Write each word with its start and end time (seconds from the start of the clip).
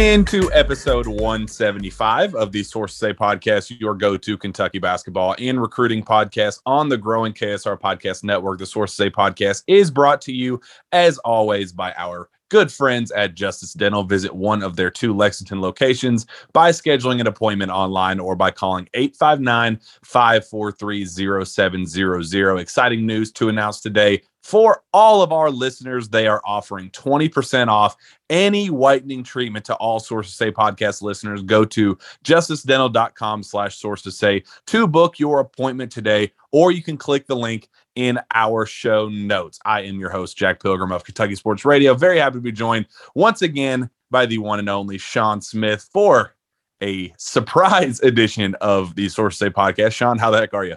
Into 0.00 0.50
episode 0.54 1.06
175 1.06 2.34
of 2.34 2.52
the 2.52 2.62
Source 2.62 2.94
Say 2.94 3.12
podcast, 3.12 3.78
your 3.78 3.94
go 3.94 4.16
to 4.16 4.38
Kentucky 4.38 4.78
basketball 4.78 5.34
and 5.38 5.60
recruiting 5.60 6.02
podcast 6.02 6.60
on 6.64 6.88
the 6.88 6.96
growing 6.96 7.34
KSR 7.34 7.78
podcast 7.78 8.24
network. 8.24 8.58
The 8.58 8.64
Source 8.64 8.94
Say 8.94 9.10
podcast 9.10 9.62
is 9.66 9.90
brought 9.90 10.22
to 10.22 10.32
you, 10.32 10.58
as 10.90 11.18
always, 11.18 11.74
by 11.74 11.92
our 11.98 12.30
good 12.50 12.70
friends 12.70 13.10
at 13.12 13.34
Justice 13.34 13.72
Dental. 13.72 14.02
Visit 14.02 14.34
one 14.34 14.62
of 14.62 14.76
their 14.76 14.90
two 14.90 15.16
Lexington 15.16 15.60
locations 15.62 16.26
by 16.52 16.70
scheduling 16.70 17.20
an 17.20 17.26
appointment 17.26 17.70
online 17.70 18.20
or 18.20 18.36
by 18.36 18.50
calling 18.50 18.88
859 18.92 19.80
543 20.04 21.44
0700. 21.44 22.58
Exciting 22.58 23.06
news 23.06 23.32
to 23.32 23.48
announce 23.48 23.80
today. 23.80 24.20
For 24.42 24.82
all 24.92 25.22
of 25.22 25.32
our 25.32 25.50
listeners, 25.50 26.08
they 26.08 26.26
are 26.26 26.40
offering 26.44 26.90
20% 26.90 27.68
off 27.68 27.96
any 28.30 28.70
whitening 28.70 29.22
treatment 29.22 29.64
to 29.66 29.74
all 29.74 30.00
Source 30.00 30.28
to 30.28 30.34
Say 30.34 30.50
podcast 30.50 31.02
listeners. 31.02 31.42
Go 31.42 31.64
to 31.66 31.98
justicedental.com 32.24 33.42
slash 33.42 33.76
source 33.76 34.02
to 34.02 34.10
say 34.10 34.42
to 34.66 34.86
book 34.86 35.18
your 35.18 35.40
appointment 35.40 35.92
today, 35.92 36.32
or 36.52 36.72
you 36.72 36.82
can 36.82 36.96
click 36.96 37.26
the 37.26 37.36
link 37.36 37.68
in 38.00 38.18
our 38.34 38.64
show 38.64 39.10
notes. 39.10 39.60
I 39.62 39.82
am 39.82 40.00
your 40.00 40.08
host, 40.08 40.34
Jack 40.34 40.62
Pilgrim 40.62 40.90
of 40.90 41.04
Kentucky 41.04 41.34
Sports 41.34 41.66
Radio. 41.66 41.92
Very 41.92 42.18
happy 42.18 42.36
to 42.36 42.40
be 42.40 42.50
joined 42.50 42.86
once 43.14 43.42
again 43.42 43.90
by 44.10 44.24
the 44.24 44.38
one 44.38 44.58
and 44.58 44.70
only 44.70 44.96
Sean 44.96 45.42
Smith 45.42 45.86
for 45.92 46.34
a 46.82 47.12
surprise 47.18 48.00
edition 48.02 48.54
of 48.62 48.94
the 48.94 49.10
Source 49.10 49.36
Say 49.36 49.50
podcast. 49.50 49.92
Sean, 49.92 50.16
how 50.16 50.30
the 50.30 50.38
heck 50.38 50.54
are 50.54 50.64
you? 50.64 50.76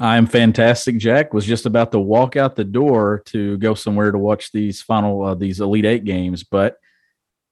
I'm 0.00 0.26
fantastic. 0.26 0.98
Jack 0.98 1.32
was 1.32 1.46
just 1.46 1.66
about 1.66 1.92
to 1.92 2.00
walk 2.00 2.34
out 2.34 2.56
the 2.56 2.64
door 2.64 3.22
to 3.26 3.56
go 3.58 3.74
somewhere 3.74 4.10
to 4.10 4.18
watch 4.18 4.50
these 4.50 4.82
final 4.82 5.22
uh, 5.22 5.34
these 5.36 5.60
Elite 5.60 5.84
Eight 5.84 6.04
games, 6.04 6.42
but 6.42 6.78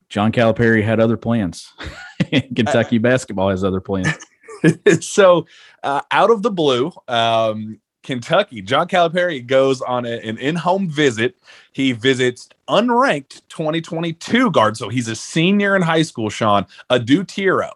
John 0.09 0.33
Calipari 0.33 0.83
had 0.83 0.99
other 0.99 1.17
plans. 1.17 1.73
Kentucky 2.57 2.99
basketball 2.99 3.51
has 3.51 3.63
other 3.63 3.81
plans. 3.81 4.13
so, 5.01 5.47
uh, 5.85 6.01
out 6.11 6.31
of 6.31 6.43
the 6.43 6.51
blue, 6.51 6.91
um, 7.07 7.81
Kentucky, 8.05 8.63
John 8.63 8.87
Calipari 8.89 9.45
goes 9.45 9.83
on 9.83 10.07
a- 10.07 10.21
an 10.21 10.39
in-home 10.39 10.89
visit. 10.89 11.37
He 11.73 11.93
visits 11.93 12.49
unranked 12.69 13.43
2022 13.49 14.51
guard, 14.53 14.77
so 14.77 14.89
he's 14.89 15.09
a 15.09 15.17
senior 15.17 15.75
in 15.75 15.83
high 15.83 16.03
school. 16.03 16.31
Sean 16.31 16.67
Adou 16.91 17.25
Thiero. 17.25 17.73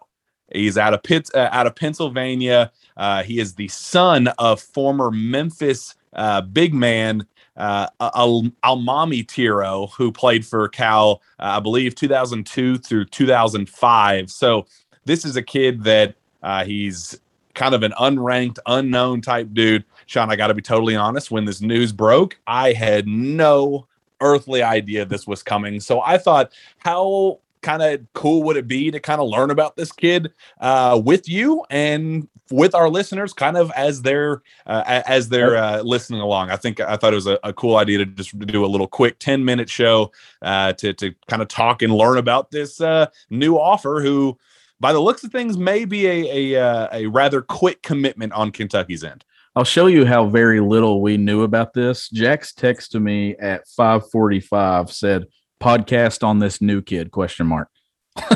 He's 0.53 0.77
out 0.77 0.93
of 0.93 1.03
Pitt, 1.03 1.29
uh, 1.35 1.49
out 1.51 1.67
of 1.67 1.75
Pennsylvania. 1.75 2.71
Uh, 2.97 3.23
he 3.23 3.39
is 3.39 3.55
the 3.55 3.67
son 3.67 4.29
of 4.39 4.61
former 4.61 5.11
Memphis 5.11 5.95
uh, 6.13 6.41
big 6.41 6.73
man 6.73 7.25
uh, 7.57 7.87
Al- 7.99 8.49
Almamy 8.63 9.25
Thiero, 9.27 9.91
who 9.91 10.11
played 10.11 10.45
for 10.45 10.67
Cal, 10.69 11.21
uh, 11.39 11.57
I 11.57 11.59
believe, 11.59 11.93
2002 11.95 12.77
through 12.77 13.05
2005. 13.05 14.31
So 14.31 14.65
this 15.05 15.25
is 15.25 15.35
a 15.35 15.41
kid 15.43 15.83
that 15.83 16.15
uh, 16.41 16.63
he's 16.63 17.19
kind 17.55 17.75
of 17.75 17.83
an 17.83 17.91
unranked, 17.99 18.59
unknown 18.65 19.21
type 19.21 19.49
dude. 19.53 19.83
Sean, 20.09 20.31
I 20.31 20.35
got 20.35 20.47
to 20.47 20.55
be 20.55 20.61
totally 20.63 20.95
honest. 20.95 21.29
When 21.29 21.45
this 21.45 21.61
news 21.61 21.91
broke, 21.91 22.39
I 22.47 22.73
had 22.73 23.07
no 23.07 23.85
earthly 24.21 24.63
idea 24.63 25.05
this 25.05 25.27
was 25.27 25.43
coming. 25.43 25.79
So 25.79 26.01
I 26.01 26.17
thought, 26.17 26.51
how 26.79 27.41
kind 27.61 27.83
of 27.83 28.01
cool 28.13 28.41
would 28.41 28.57
it 28.57 28.67
be 28.67 28.89
to 28.89 28.99
kind 28.99 29.21
of 29.21 29.29
learn 29.29 29.51
about 29.51 29.75
this 29.75 29.91
kid 29.91 30.31
uh, 30.61 30.99
with 31.05 31.29
you 31.29 31.63
and 31.69 32.27
with 32.49 32.73
our 32.73 32.89
listeners, 32.89 33.33
kind 33.33 33.55
of 33.55 33.69
as 33.75 34.01
they're 34.01 34.41
uh, 34.65 35.03
as 35.05 35.29
they're 35.29 35.55
uh, 35.55 35.81
listening 35.83 36.21
along? 36.21 36.49
I 36.49 36.55
think 36.55 36.79
I 36.79 36.97
thought 36.97 37.13
it 37.13 37.15
was 37.15 37.27
a, 37.27 37.37
a 37.43 37.53
cool 37.53 37.77
idea 37.77 37.99
to 37.99 38.07
just 38.07 38.37
do 38.39 38.65
a 38.65 38.67
little 38.67 38.87
quick 38.87 39.19
ten 39.19 39.45
minute 39.45 39.69
show 39.69 40.11
uh, 40.41 40.73
to 40.73 40.91
to 40.91 41.13
kind 41.27 41.43
of 41.43 41.49
talk 41.49 41.83
and 41.83 41.93
learn 41.93 42.17
about 42.17 42.49
this 42.49 42.81
uh, 42.81 43.05
new 43.29 43.59
offer. 43.59 44.01
Who, 44.01 44.39
by 44.79 44.91
the 44.91 44.99
looks 45.01 45.23
of 45.23 45.31
things, 45.31 45.55
may 45.55 45.85
be 45.85 46.07
a 46.07 46.55
a, 46.55 46.65
uh, 46.65 46.87
a 46.91 47.05
rather 47.05 47.43
quick 47.43 47.83
commitment 47.83 48.33
on 48.33 48.49
Kentucky's 48.51 49.03
end. 49.03 49.23
I'll 49.55 49.63
show 49.63 49.87
you 49.87 50.05
how 50.05 50.27
very 50.27 50.59
little 50.59 51.01
we 51.01 51.17
knew 51.17 51.43
about 51.43 51.73
this. 51.73 52.09
Jack's 52.09 52.53
text 52.53 52.91
to 52.91 52.99
me 52.99 53.35
at 53.37 53.67
545 53.67 54.91
said, 54.91 55.25
podcast 55.61 56.23
on 56.23 56.39
this 56.39 56.61
new 56.61 56.81
kid, 56.81 57.11
question 57.11 57.47
mark. 57.47 57.69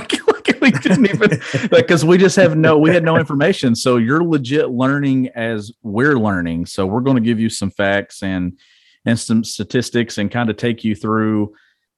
We 0.63 0.72
didn't 0.72 1.07
even 1.07 1.41
because 1.72 2.06
we 2.06 2.18
just 2.18 2.38
have 2.38 2.56
no 2.56 2.78
we 2.78 2.90
had 2.90 3.03
no 3.03 3.18
information. 3.18 3.75
So 3.75 3.97
you're 3.97 4.24
legit 4.24 4.69
learning 4.69 5.28
as 5.35 5.74
we're 5.81 6.18
learning. 6.18 6.68
So 6.68 6.85
we're 6.85 7.01
going 7.01 7.18
to 7.18 7.22
give 7.22 7.38
you 7.38 7.50
some 7.50 7.69
facts 7.69 8.24
and 8.24 8.57
and 9.06 9.19
some 9.19 9.44
statistics 9.44 10.18
and 10.18 10.31
kind 10.31 10.50
of 10.50 10.56
take 10.56 10.85
you 10.85 10.95
through 10.95 11.53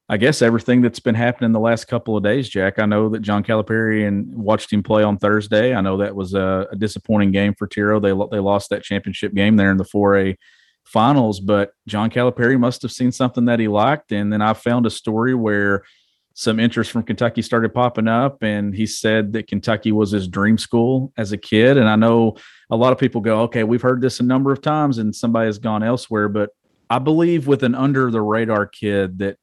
I 0.08 0.18
guess 0.18 0.44
everything 0.44 0.82
that's 0.82 1.00
been 1.00 1.16
happening 1.16 1.52
the 1.52 1.60
last 1.60 1.86
couple 1.86 2.16
of 2.16 2.24
days, 2.24 2.48
Jack. 2.48 2.78
I 2.78 2.86
know 2.86 3.10
that 3.10 3.24
John 3.24 3.44
Calipari 3.44 4.08
and 4.08 4.36
watched 4.36 4.72
him 4.72 4.84
play 4.84 5.02
on 5.02 5.18
Thursday. 5.18 5.74
I 5.74 5.82
know 5.82 5.98
that 5.98 6.16
was 6.16 6.36
a, 6.36 6.68
a 6.72 6.76
disappointing 6.76 7.32
game 7.32 7.56
for 7.56 7.68
Thiero. 7.68 8.00
They 8.00 8.36
they 8.36 8.40
lost 8.40 8.70
that 8.70 8.84
championship 8.84 9.34
game 9.34 9.56
there 9.56 9.72
in 9.72 9.78
the 9.78 9.84
4A 9.84 10.36
finals, 10.84 11.40
but 11.40 11.72
John 11.88 12.12
Calipari 12.12 12.60
must 12.60 12.84
have 12.84 12.92
seen 12.92 13.12
something 13.12 13.46
that 13.46 13.60
he 13.60 13.68
liked. 13.68 14.12
And 14.12 14.32
then 14.32 14.44
I 14.44 14.54
found 14.54 14.86
a 14.86 14.92
story 14.92 15.34
where 15.34 15.84
some 16.36 16.60
interest 16.60 16.92
from 16.92 17.02
Kentucky 17.02 17.42
started 17.42 17.74
popping 17.74 18.08
up, 18.08 18.44
and 18.44 18.76
he 18.76 18.86
said 18.86 19.34
that 19.34 19.48
Kentucky 19.48 19.92
was 19.92 20.12
his 20.12 20.28
dream 20.28 20.60
school 20.60 21.14
as 21.18 21.32
a 21.32 21.38
kid. 21.38 21.78
And 21.78 21.90
I 21.90 21.96
know 21.96 22.36
a 22.70 22.76
lot 22.76 22.94
of 22.94 23.00
people 23.00 23.22
go, 23.22 23.42
okay, 23.44 23.64
we've 23.64 23.82
heard 23.82 24.02
this 24.02 24.20
a 24.20 24.24
number 24.24 24.52
of 24.52 24.62
times, 24.62 25.00
and 25.00 25.16
somebody 25.16 25.48
has 25.48 25.58
gone 25.58 25.82
elsewhere, 25.82 26.30
but 26.30 26.52
I 26.90 27.00
believe 27.00 27.48
with 27.48 27.64
an 27.64 27.74
under 27.74 28.12
the 28.12 28.22
radar 28.22 28.68
kid 28.68 29.18
that 29.20 29.38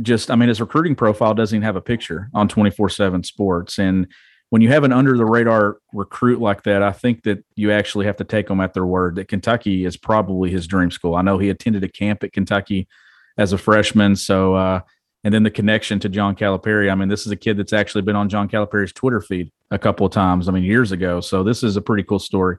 just 0.00 0.30
I 0.30 0.36
mean 0.36 0.48
his 0.48 0.60
recruiting 0.60 0.94
profile 0.94 1.34
doesn't 1.34 1.56
even 1.56 1.64
have 1.64 1.76
a 1.76 1.82
picture 1.82 2.30
on 2.32 2.48
24/7 2.48 3.24
sports 3.24 3.78
and 3.78 4.06
when 4.50 4.62
you 4.62 4.68
have 4.68 4.84
an 4.84 4.92
under 4.92 5.16
the 5.16 5.24
radar 5.24 5.78
recruit 5.92 6.40
like 6.40 6.62
that 6.62 6.82
I 6.82 6.92
think 6.92 7.24
that 7.24 7.44
you 7.56 7.70
actually 7.72 8.06
have 8.06 8.16
to 8.16 8.24
take 8.24 8.48
them 8.48 8.60
at 8.60 8.74
their 8.74 8.86
word 8.86 9.16
that 9.16 9.28
Kentucky 9.28 9.84
is 9.84 9.96
probably 9.96 10.50
his 10.50 10.66
dream 10.66 10.90
school. 10.90 11.14
I 11.14 11.22
know 11.22 11.38
he 11.38 11.50
attended 11.50 11.84
a 11.84 11.88
camp 11.88 12.22
at 12.24 12.32
Kentucky 12.32 12.88
as 13.36 13.52
a 13.52 13.58
freshman 13.58 14.16
so 14.16 14.54
uh 14.54 14.80
and 15.24 15.32
then 15.32 15.42
the 15.42 15.50
connection 15.50 16.00
to 16.00 16.08
John 16.08 16.34
Calipari. 16.34 16.90
I 16.90 16.94
mean, 16.94 17.08
this 17.08 17.26
is 17.26 17.32
a 17.32 17.36
kid 17.36 17.56
that's 17.56 17.72
actually 17.72 18.02
been 18.02 18.16
on 18.16 18.28
John 18.28 18.48
Calipari's 18.48 18.92
Twitter 18.92 19.20
feed 19.20 19.52
a 19.70 19.78
couple 19.78 20.04
of 20.04 20.12
times. 20.12 20.48
I 20.48 20.52
mean, 20.52 20.64
years 20.64 20.90
ago. 20.90 21.20
So 21.20 21.44
this 21.44 21.62
is 21.62 21.76
a 21.76 21.80
pretty 21.80 22.02
cool 22.02 22.18
story. 22.18 22.56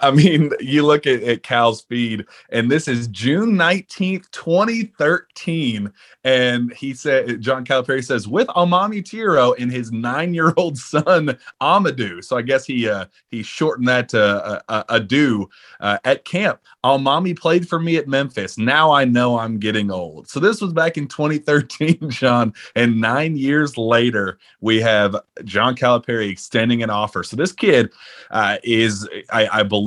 I 0.00 0.10
mean, 0.10 0.50
you 0.60 0.84
look 0.84 1.06
at, 1.06 1.22
at 1.22 1.42
Cal's 1.42 1.82
feed, 1.82 2.24
and 2.50 2.70
this 2.70 2.88
is 2.88 3.08
June 3.08 3.52
19th, 3.52 4.30
2013. 4.30 5.92
And 6.24 6.72
he 6.72 6.94
said, 6.94 7.40
John 7.40 7.64
Calipari 7.64 8.04
says, 8.04 8.28
with 8.28 8.46
Amami 8.48 9.02
Thiero 9.02 9.54
and 9.58 9.72
his 9.72 9.90
nine 9.90 10.34
year 10.34 10.52
old 10.56 10.78
son, 10.92 11.36
Amadou. 11.60 12.22
So 12.22 12.36
I 12.36 12.42
guess 12.42 12.64
he 12.64 12.88
uh, 12.88 13.06
he 13.30 13.42
shortened 13.42 13.88
that 13.88 14.08
to 14.10 14.22
uh, 14.22 14.60
uh, 14.68 14.84
Adou 14.88 15.48
uh, 15.80 15.98
at 16.04 16.24
camp. 16.24 16.60
Almamy 16.84 17.38
played 17.38 17.68
for 17.68 17.78
me 17.78 17.96
at 17.96 18.08
Memphis. 18.08 18.58
Now 18.58 18.90
I 18.90 19.04
know 19.04 19.38
I'm 19.38 19.58
getting 19.58 19.90
old. 19.90 20.28
So 20.28 20.40
this 20.40 20.60
was 20.60 20.72
back 20.72 20.98
in 20.98 21.06
2013, 21.06 21.98
John. 22.10 22.52
And 22.74 23.00
nine 23.00 23.36
years 23.36 23.78
later, 23.78 24.38
we 24.60 24.80
have 24.80 25.16
John 25.44 25.76
Calipari 25.76 26.28
extending 26.28 26.82
an 26.82 26.90
offer. 26.90 27.22
So 27.22 27.36
this 27.36 27.52
kid 27.52 27.90
uh, 28.30 28.58
is, 28.64 29.08
I, 29.30 29.60
I 29.60 29.62
believe, 29.62 29.81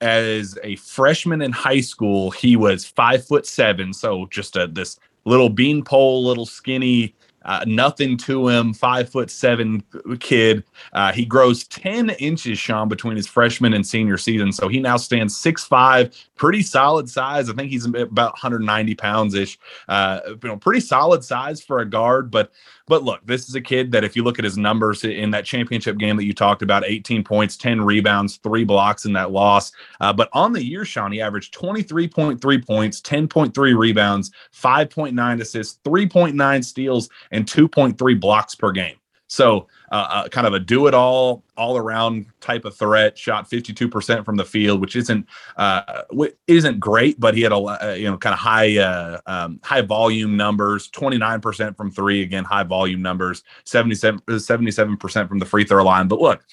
as 0.00 0.58
a 0.62 0.76
freshman 0.76 1.42
in 1.42 1.52
high 1.52 1.80
school, 1.80 2.30
he 2.30 2.56
was 2.56 2.84
five 2.86 3.26
foot 3.26 3.46
seven. 3.46 3.92
So 3.92 4.26
just 4.26 4.56
a, 4.56 4.66
this 4.66 4.98
little 5.24 5.50
beanpole, 5.50 6.24
little 6.24 6.46
skinny 6.46 7.14
uh, 7.44 7.64
nothing 7.66 8.16
to 8.18 8.48
him, 8.48 8.74
five 8.74 9.08
foot 9.08 9.30
seven 9.30 9.82
kid. 10.18 10.62
Uh, 10.92 11.12
he 11.12 11.24
grows 11.24 11.64
10 11.68 12.10
inches, 12.10 12.58
Sean, 12.58 12.88
between 12.88 13.16
his 13.16 13.26
freshman 13.26 13.72
and 13.72 13.86
senior 13.86 14.18
season. 14.18 14.52
So 14.52 14.68
he 14.68 14.78
now 14.78 14.96
stands 14.96 15.36
six 15.36 15.64
five, 15.64 16.14
pretty 16.36 16.62
solid 16.62 17.08
size. 17.08 17.48
I 17.48 17.54
think 17.54 17.70
he's 17.70 17.86
about 17.86 18.32
190 18.32 18.94
pounds 18.94 19.34
ish. 19.34 19.58
Uh, 19.88 20.20
you 20.26 20.48
know, 20.48 20.56
pretty 20.56 20.80
solid 20.80 21.24
size 21.24 21.62
for 21.62 21.78
a 21.80 21.86
guard. 21.86 22.30
But 22.30 22.52
but 22.90 23.04
look, 23.04 23.24
this 23.24 23.48
is 23.48 23.54
a 23.54 23.60
kid 23.60 23.92
that 23.92 24.02
if 24.02 24.16
you 24.16 24.24
look 24.24 24.40
at 24.40 24.44
his 24.44 24.58
numbers 24.58 25.04
in 25.04 25.30
that 25.30 25.44
championship 25.44 25.96
game 25.96 26.16
that 26.16 26.24
you 26.24 26.34
talked 26.34 26.60
about, 26.60 26.82
18 26.84 27.22
points, 27.22 27.56
10 27.56 27.80
rebounds, 27.80 28.38
three 28.38 28.64
blocks 28.64 29.04
in 29.04 29.12
that 29.12 29.30
loss. 29.30 29.70
Uh, 30.00 30.12
but 30.12 30.28
on 30.32 30.52
the 30.52 30.64
year, 30.64 30.84
Sean, 30.84 31.12
he 31.12 31.20
averaged 31.20 31.54
23.3 31.54 32.66
points, 32.66 33.00
10.3 33.00 33.78
rebounds, 33.78 34.32
5.9 34.52 35.40
assists, 35.40 35.78
3.9 35.84 36.64
steals, 36.64 37.08
and 37.30 37.46
2.3 37.46 38.20
blocks 38.20 38.56
per 38.56 38.72
game. 38.72 38.96
So, 39.28 39.68
uh, 39.90 40.06
uh, 40.08 40.28
kind 40.28 40.46
of 40.46 40.54
a 40.54 40.60
do 40.60 40.86
it 40.86 40.94
all, 40.94 41.42
all 41.56 41.76
around 41.76 42.26
type 42.40 42.64
of 42.64 42.76
threat. 42.76 43.18
Shot 43.18 43.50
52% 43.50 44.24
from 44.24 44.36
the 44.36 44.44
field, 44.44 44.80
which 44.80 44.94
isn't 44.94 45.26
uh, 45.56 46.02
isn't 46.46 46.78
great, 46.78 47.18
but 47.18 47.34
he 47.34 47.42
had 47.42 47.52
a 47.52 47.56
uh, 47.56 47.94
you 47.98 48.08
know 48.08 48.16
kind 48.16 48.32
of 48.32 48.38
high 48.38 48.78
uh, 48.78 49.20
um, 49.26 49.60
high 49.64 49.82
volume 49.82 50.36
numbers. 50.36 50.88
29% 50.90 51.76
from 51.76 51.90
three, 51.90 52.22
again 52.22 52.44
high 52.44 52.62
volume 52.62 53.02
numbers. 53.02 53.42
77 53.64 54.20
77% 54.20 55.28
from 55.28 55.38
the 55.38 55.46
free 55.46 55.64
throw 55.64 55.84
line. 55.84 56.06
But 56.06 56.20
look, 56.20 56.44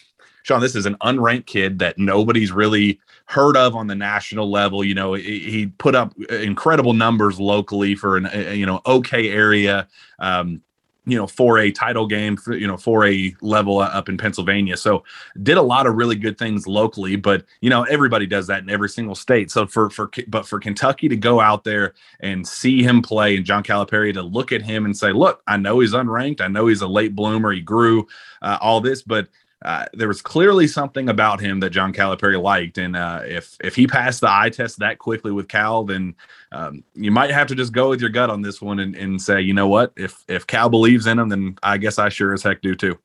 Sean, 0.41 0.61
this 0.61 0.75
is 0.75 0.85
an 0.85 0.95
unranked 1.03 1.45
kid 1.45 1.77
that 1.79 1.99
nobody's 1.99 2.51
really 2.51 2.99
heard 3.25 3.55
of 3.55 3.75
on 3.75 3.85
the 3.85 3.95
national 3.95 4.49
level. 4.49 4.83
You 4.83 4.95
know, 4.95 5.13
he 5.13 5.67
put 5.77 5.93
up 5.93 6.17
incredible 6.29 6.93
numbers 6.93 7.39
locally 7.39 7.93
for 7.93 8.17
an 8.17 8.57
you 8.57 8.65
know 8.65 8.81
okay 8.87 9.29
area. 9.29 9.87
Um, 10.17 10.63
you 11.07 11.17
know, 11.17 11.25
for 11.25 11.57
a 11.57 11.71
title 11.71 12.05
game, 12.05 12.37
you 12.47 12.67
know, 12.67 12.75
for 12.75 13.07
a 13.07 13.33
level 13.41 13.79
up 13.79 14.09
in 14.09 14.17
Pennsylvania. 14.17 14.75
So 14.75 15.05
did 15.41 15.57
a 15.57 15.61
lot 15.61 15.87
of 15.87 15.95
really 15.95 16.17
good 16.17 16.37
things 16.37 16.67
locally, 16.67 17.15
but 17.15 17.45
you 17.61 17.69
know, 17.69 17.83
everybody 17.83 18.27
does 18.27 18.45
that 18.47 18.61
in 18.61 18.69
every 18.69 18.89
single 18.89 19.15
state. 19.15 19.49
So 19.49 19.65
for 19.65 19.89
for 19.89 20.11
but 20.27 20.45
for 20.45 20.59
Kentucky 20.59 21.07
to 21.07 21.15
go 21.15 21.39
out 21.39 21.63
there 21.63 21.93
and 22.19 22.45
see 22.45 22.83
him 22.83 23.01
play 23.01 23.37
and 23.37 23.45
John 23.45 23.63
Calipari 23.63 24.13
to 24.13 24.21
look 24.21 24.51
at 24.51 24.61
him 24.61 24.83
and 24.83 24.95
say, 24.95 25.13
look, 25.13 25.41
I 25.47 25.55
know 25.55 25.79
he's 25.79 25.93
unranked, 25.93 26.41
I 26.41 26.49
know 26.49 26.67
he's 26.67 26.81
a 26.81 26.87
late 26.87 27.15
bloomer, 27.15 27.53
he 27.53 27.61
grew, 27.61 28.05
uh, 28.41 28.57
all 28.59 28.81
this, 28.81 29.01
but 29.01 29.29
uh, 29.63 29.85
there 29.93 30.07
was 30.07 30.21
clearly 30.21 30.67
something 30.67 31.09
about 31.09 31.39
him 31.39 31.59
that 31.61 31.71
John 31.71 31.91
Calipari 31.91 32.41
liked, 32.41 32.77
and 32.77 32.95
uh, 32.95 33.21
if 33.25 33.57
if 33.59 33.75
he 33.75 33.87
passed 33.87 34.21
the 34.21 34.31
eye 34.31 34.49
test 34.49 34.79
that 34.79 34.99
quickly 34.99 35.31
with 35.31 35.47
Cal, 35.47 35.83
then 35.83 36.15
um, 36.51 36.83
you 36.93 37.09
might 37.09 37.31
have 37.31 37.47
to 37.47 37.55
just 37.55 37.73
go 37.73 37.89
with 37.89 37.99
your 37.99 38.11
gut 38.11 38.29
on 38.29 38.41
this 38.41 38.61
one 38.61 38.79
and, 38.79 38.95
and 38.95 39.19
say, 39.19 39.41
you 39.41 39.53
know 39.53 39.67
what, 39.67 39.93
if 39.95 40.23
if 40.27 40.45
Cal 40.45 40.69
believes 40.69 41.07
in 41.07 41.17
him, 41.17 41.29
then 41.29 41.57
I 41.63 41.77
guess 41.77 41.97
I 41.97 42.09
sure 42.09 42.33
as 42.33 42.43
heck 42.43 42.61
do 42.61 42.75
too. 42.75 42.99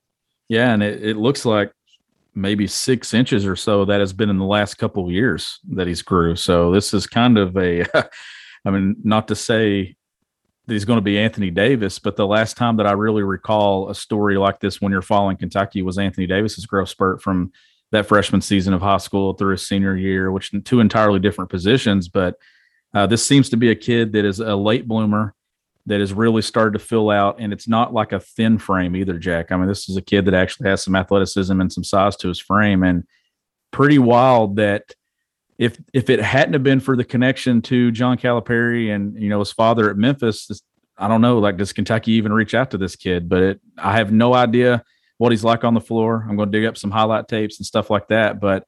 Yeah, 0.48 0.74
and 0.74 0.82
it, 0.82 1.02
it 1.02 1.16
looks 1.16 1.46
like 1.46 1.72
maybe 2.34 2.66
six 2.66 3.14
inches 3.14 3.46
or 3.46 3.56
so 3.56 3.84
that 3.86 4.00
has 4.00 4.12
been 4.12 4.30
in 4.30 4.38
the 4.38 4.44
last 4.44 4.74
couple 4.74 5.06
of 5.06 5.12
years 5.12 5.58
that 5.70 5.86
he's 5.86 6.02
grew. 6.02 6.36
So 6.36 6.72
this 6.72 6.94
is 6.94 7.06
kind 7.06 7.38
of 7.38 7.56
a, 7.56 7.84
I 8.64 8.70
mean, 8.70 8.96
not 9.02 9.28
to 9.28 9.34
say 9.34 9.96
that 10.66 10.74
he's 10.74 10.84
going 10.84 10.98
to 10.98 11.02
be 11.02 11.18
Anthony 11.18 11.50
Davis. 11.50 11.98
But 11.98 12.16
the 12.16 12.26
last 12.26 12.56
time 12.56 12.76
that 12.76 12.86
I 12.86 12.92
really 12.92 13.22
recall 13.22 13.88
a 13.88 13.94
story 13.94 14.36
like 14.36 14.60
this 14.60 14.80
when 14.80 14.92
you're 14.92 15.02
following 15.02 15.36
Kentucky 15.36 15.82
was 15.82 15.98
Anthony 15.98 16.26
Davis's 16.26 16.66
growth 16.66 16.88
spurt 16.88 17.22
from 17.22 17.52
that 17.90 18.06
freshman 18.06 18.40
season 18.40 18.72
of 18.72 18.80
high 18.80 18.98
school 18.98 19.34
through 19.34 19.52
his 19.52 19.66
senior 19.66 19.96
year, 19.96 20.32
which 20.32 20.52
two 20.64 20.80
entirely 20.80 21.18
different 21.18 21.50
positions. 21.50 22.08
But 22.08 22.36
uh, 22.94 23.06
this 23.06 23.24
seems 23.24 23.48
to 23.50 23.56
be 23.56 23.70
a 23.70 23.74
kid 23.74 24.12
that 24.12 24.24
is 24.24 24.40
a 24.40 24.56
late 24.56 24.88
bloomer 24.88 25.34
that 25.86 26.00
has 26.00 26.12
really 26.12 26.42
started 26.42 26.78
to 26.78 26.84
fill 26.84 27.10
out, 27.10 27.40
and 27.40 27.52
it's 27.52 27.66
not 27.66 27.92
like 27.92 28.12
a 28.12 28.20
thin 28.20 28.56
frame 28.56 28.94
either, 28.94 29.18
Jack. 29.18 29.50
I 29.50 29.56
mean, 29.56 29.66
this 29.66 29.88
is 29.88 29.96
a 29.96 30.02
kid 30.02 30.26
that 30.26 30.34
actually 30.34 30.68
has 30.68 30.82
some 30.82 30.94
athleticism 30.94 31.60
and 31.60 31.72
some 31.72 31.82
size 31.82 32.16
to 32.18 32.28
his 32.28 32.38
frame, 32.38 32.82
and 32.84 33.04
pretty 33.72 33.98
wild 33.98 34.56
that 34.56 34.94
if 35.58 35.78
if 35.92 36.10
it 36.10 36.20
hadn't 36.20 36.54
have 36.54 36.62
been 36.62 36.80
for 36.80 36.96
the 36.96 37.04
connection 37.04 37.62
to 37.62 37.90
John 37.90 38.16
Calipari 38.18 38.94
and 38.94 39.20
you 39.20 39.28
know 39.28 39.38
his 39.38 39.52
father 39.52 39.90
at 39.90 39.96
Memphis, 39.96 40.46
this, 40.46 40.62
I 40.98 41.08
don't 41.08 41.20
know. 41.20 41.38
Like, 41.38 41.56
does 41.56 41.72
Kentucky 41.72 42.12
even 42.12 42.32
reach 42.32 42.54
out 42.54 42.70
to 42.72 42.78
this 42.78 42.96
kid? 42.96 43.28
But 43.28 43.42
it, 43.42 43.60
I 43.78 43.96
have 43.96 44.12
no 44.12 44.34
idea 44.34 44.82
what 45.18 45.32
he's 45.32 45.44
like 45.44 45.64
on 45.64 45.74
the 45.74 45.80
floor. 45.80 46.26
I'm 46.28 46.36
going 46.36 46.50
to 46.50 46.58
dig 46.58 46.66
up 46.66 46.76
some 46.76 46.90
highlight 46.90 47.28
tapes 47.28 47.58
and 47.58 47.66
stuff 47.66 47.90
like 47.90 48.08
that. 48.08 48.40
But 48.40 48.66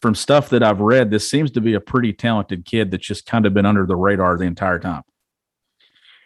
from 0.00 0.14
stuff 0.14 0.50
that 0.50 0.62
I've 0.62 0.80
read, 0.80 1.10
this 1.10 1.30
seems 1.30 1.52
to 1.52 1.60
be 1.60 1.74
a 1.74 1.80
pretty 1.80 2.12
talented 2.12 2.64
kid 2.64 2.90
that's 2.90 3.06
just 3.06 3.24
kind 3.24 3.46
of 3.46 3.54
been 3.54 3.66
under 3.66 3.86
the 3.86 3.96
radar 3.96 4.36
the 4.36 4.44
entire 4.44 4.80
time. 4.80 5.02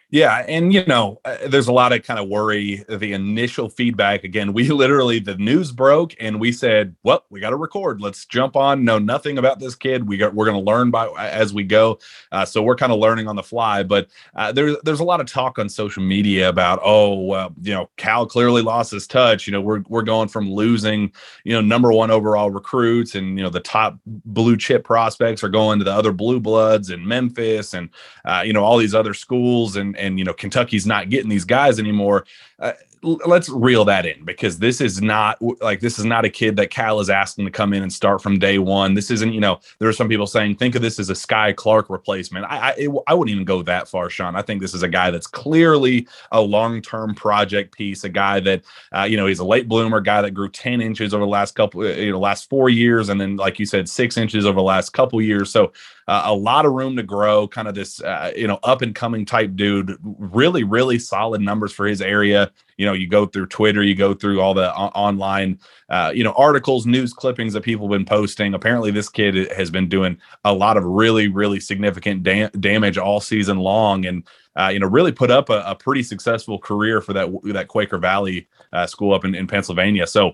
Yeah, 0.09 0.45
and 0.47 0.73
you 0.73 0.85
know, 0.85 1.19
uh, 1.25 1.35
there's 1.49 1.67
a 1.67 1.73
lot 1.73 1.91
of 1.91 2.01
kind 2.03 2.17
of 2.17 2.29
worry. 2.29 2.85
The 2.87 3.11
initial 3.11 3.67
feedback 3.67 4.23
again, 4.23 4.53
we 4.53 4.69
literally 4.69 5.19
the 5.19 5.35
news 5.35 5.73
broke 5.73 6.15
and 6.17 6.39
we 6.39 6.53
said, 6.53 6.95
"Well, 7.03 7.25
we 7.29 7.41
got 7.41 7.49
to 7.49 7.57
record. 7.57 7.99
Let's 7.99 8.25
jump 8.25 8.55
on. 8.55 8.85
Know 8.85 8.99
nothing 8.99 9.37
about 9.37 9.59
this 9.59 9.75
kid. 9.75 10.07
We 10.07 10.15
got 10.15 10.33
we're 10.33 10.45
going 10.45 10.63
to 10.63 10.71
learn 10.71 10.91
by 10.91 11.07
as 11.19 11.53
we 11.53 11.63
go. 11.65 11.99
Uh, 12.31 12.45
so 12.45 12.63
we're 12.63 12.77
kind 12.77 12.93
of 12.93 12.99
learning 12.99 13.27
on 13.27 13.35
the 13.35 13.43
fly. 13.43 13.83
But 13.83 14.07
uh, 14.33 14.53
there's 14.53 14.77
there's 14.85 15.01
a 15.01 15.03
lot 15.03 15.19
of 15.19 15.27
talk 15.27 15.59
on 15.59 15.67
social 15.67 16.01
media 16.03 16.47
about, 16.47 16.79
oh, 16.85 17.19
well, 17.23 17.53
you 17.61 17.73
know, 17.73 17.89
Cal 17.97 18.25
clearly 18.25 18.61
lost 18.61 18.91
his 18.91 19.07
touch. 19.07 19.45
You 19.45 19.51
know, 19.51 19.61
we're 19.61 19.83
we're 19.89 20.03
going 20.03 20.29
from 20.29 20.49
losing, 20.49 21.11
you 21.43 21.51
know, 21.51 21.59
number 21.59 21.91
one 21.91 22.11
overall 22.11 22.49
recruits 22.49 23.15
and 23.15 23.37
you 23.37 23.43
know 23.43 23.49
the 23.49 23.59
top 23.59 23.97
blue 24.05 24.55
chip 24.55 24.85
prospects 24.85 25.43
are 25.43 25.49
going 25.49 25.79
to 25.79 25.85
the 25.85 25.91
other 25.93 26.13
blue 26.13 26.39
bloods 26.39 26.91
in 26.91 27.05
Memphis 27.05 27.73
and 27.73 27.89
uh, 28.23 28.41
you 28.45 28.53
know 28.53 28.63
all 28.63 28.77
these 28.77 28.95
other 28.95 29.13
schools 29.13 29.75
and 29.75 29.96
and 29.97 30.19
you 30.19 30.25
know 30.25 30.33
Kentucky's 30.33 30.85
not 30.85 31.09
getting 31.09 31.29
these 31.29 31.45
guys 31.45 31.79
anymore. 31.79 32.25
Uh, 32.59 32.73
let's 33.03 33.49
reel 33.49 33.85
that 33.85 34.05
in 34.05 34.23
because 34.25 34.59
this 34.59 34.81
is 34.81 35.01
not 35.01 35.37
like 35.61 35.79
this 35.79 35.99
is 35.99 36.05
not 36.05 36.25
a 36.25 36.29
kid 36.29 36.55
that 36.55 36.69
Cal 36.69 36.99
is 36.99 37.09
asking 37.09 37.45
to 37.45 37.51
come 37.51 37.73
in 37.73 37.83
and 37.83 37.91
start 37.91 38.21
from 38.21 38.39
day 38.39 38.59
one. 38.59 38.93
This 38.93 39.11
isn't, 39.11 39.33
you 39.33 39.39
know, 39.39 39.59
there 39.79 39.87
are 39.87 39.93
some 39.93 40.09
people 40.09 40.27
saying 40.27 40.55
think 40.55 40.75
of 40.75 40.81
this 40.81 40.99
as 40.99 41.09
a 41.09 41.13
Skyy 41.13 41.55
Clark 41.55 41.89
replacement. 41.89 42.45
I 42.45 42.57
I, 42.57 42.75
it, 42.77 42.91
I 43.07 43.13
wouldn't 43.13 43.33
even 43.33 43.45
go 43.45 43.61
that 43.63 43.87
far, 43.87 44.09
Sean. 44.09 44.35
I 44.35 44.41
think 44.41 44.61
this 44.61 44.73
is 44.73 44.83
a 44.83 44.87
guy 44.87 45.11
that's 45.11 45.27
clearly 45.27 46.07
a 46.31 46.41
long 46.41 46.81
term 46.81 47.15
project 47.15 47.75
piece, 47.75 48.03
a 48.03 48.09
guy 48.09 48.39
that 48.41 48.63
uh, 48.95 49.03
you 49.03 49.17
know 49.17 49.27
he's 49.27 49.39
a 49.39 49.45
late 49.45 49.67
bloomer, 49.67 50.01
guy 50.01 50.21
that 50.21 50.31
grew 50.31 50.49
ten 50.49 50.81
inches 50.81 51.13
over 51.13 51.23
the 51.23 51.29
last 51.29 51.55
couple, 51.55 51.81
uh, 51.81 51.89
you 51.89 52.11
know, 52.11 52.19
last 52.19 52.49
four 52.49 52.69
years, 52.69 53.09
and 53.09 53.19
then 53.19 53.35
like 53.35 53.59
you 53.59 53.65
said, 53.65 53.87
six 53.87 54.17
inches 54.17 54.45
over 54.45 54.55
the 54.55 54.63
last 54.63 54.91
couple 54.91 55.21
years. 55.21 55.51
So 55.51 55.71
uh, 56.07 56.23
a 56.25 56.33
lot 56.33 56.65
of 56.65 56.73
room 56.73 56.95
to 56.97 57.03
grow. 57.03 57.47
Kind 57.47 57.67
of 57.67 57.75
this, 57.75 58.01
uh, 58.01 58.31
you 58.35 58.47
know, 58.47 58.59
up 58.63 58.81
and 58.81 58.95
coming 58.95 59.25
type 59.25 59.55
dude. 59.55 59.97
Really, 60.03 60.63
really 60.63 60.99
solid 60.99 61.41
numbers 61.41 61.71
for 61.71 61.85
his 61.85 62.01
area 62.01 62.51
you 62.77 62.85
know 62.85 62.93
you 62.93 63.07
go 63.07 63.25
through 63.25 63.45
twitter 63.47 63.83
you 63.83 63.95
go 63.95 64.13
through 64.13 64.39
all 64.39 64.53
the 64.53 64.73
o- 64.73 64.91
online 64.95 65.59
uh, 65.89 66.11
you 66.13 66.23
know 66.23 66.33
articles 66.37 66.85
news 66.85 67.13
clippings 67.13 67.53
that 67.53 67.61
people 67.61 67.87
have 67.87 67.97
been 67.97 68.05
posting. 68.05 68.53
Apparently 68.53 68.91
this 68.91 69.09
kid 69.09 69.51
has 69.51 69.69
been 69.69 69.87
doing 69.87 70.17
a 70.43 70.53
lot 70.53 70.77
of 70.77 70.83
really 70.83 71.27
really 71.27 71.59
significant 71.59 72.23
da- 72.23 72.49
damage 72.59 72.97
all 72.97 73.19
season 73.19 73.57
long 73.57 74.05
and 74.05 74.23
uh, 74.57 74.69
you 74.71 74.79
know 74.79 74.87
really 74.87 75.11
put 75.11 75.31
up 75.31 75.49
a, 75.49 75.63
a, 75.65 75.75
pretty 75.75 76.03
successful 76.03 76.59
career 76.59 76.99
for 76.99 77.13
that 77.13 77.29
that 77.45 77.67
quaker 77.67 77.97
valley 77.97 78.47
uh, 78.73 78.85
school 78.85 79.13
up 79.13 79.23
in, 79.23 79.33
in 79.33 79.47
pennsylvania. 79.47 80.05
So 80.05 80.33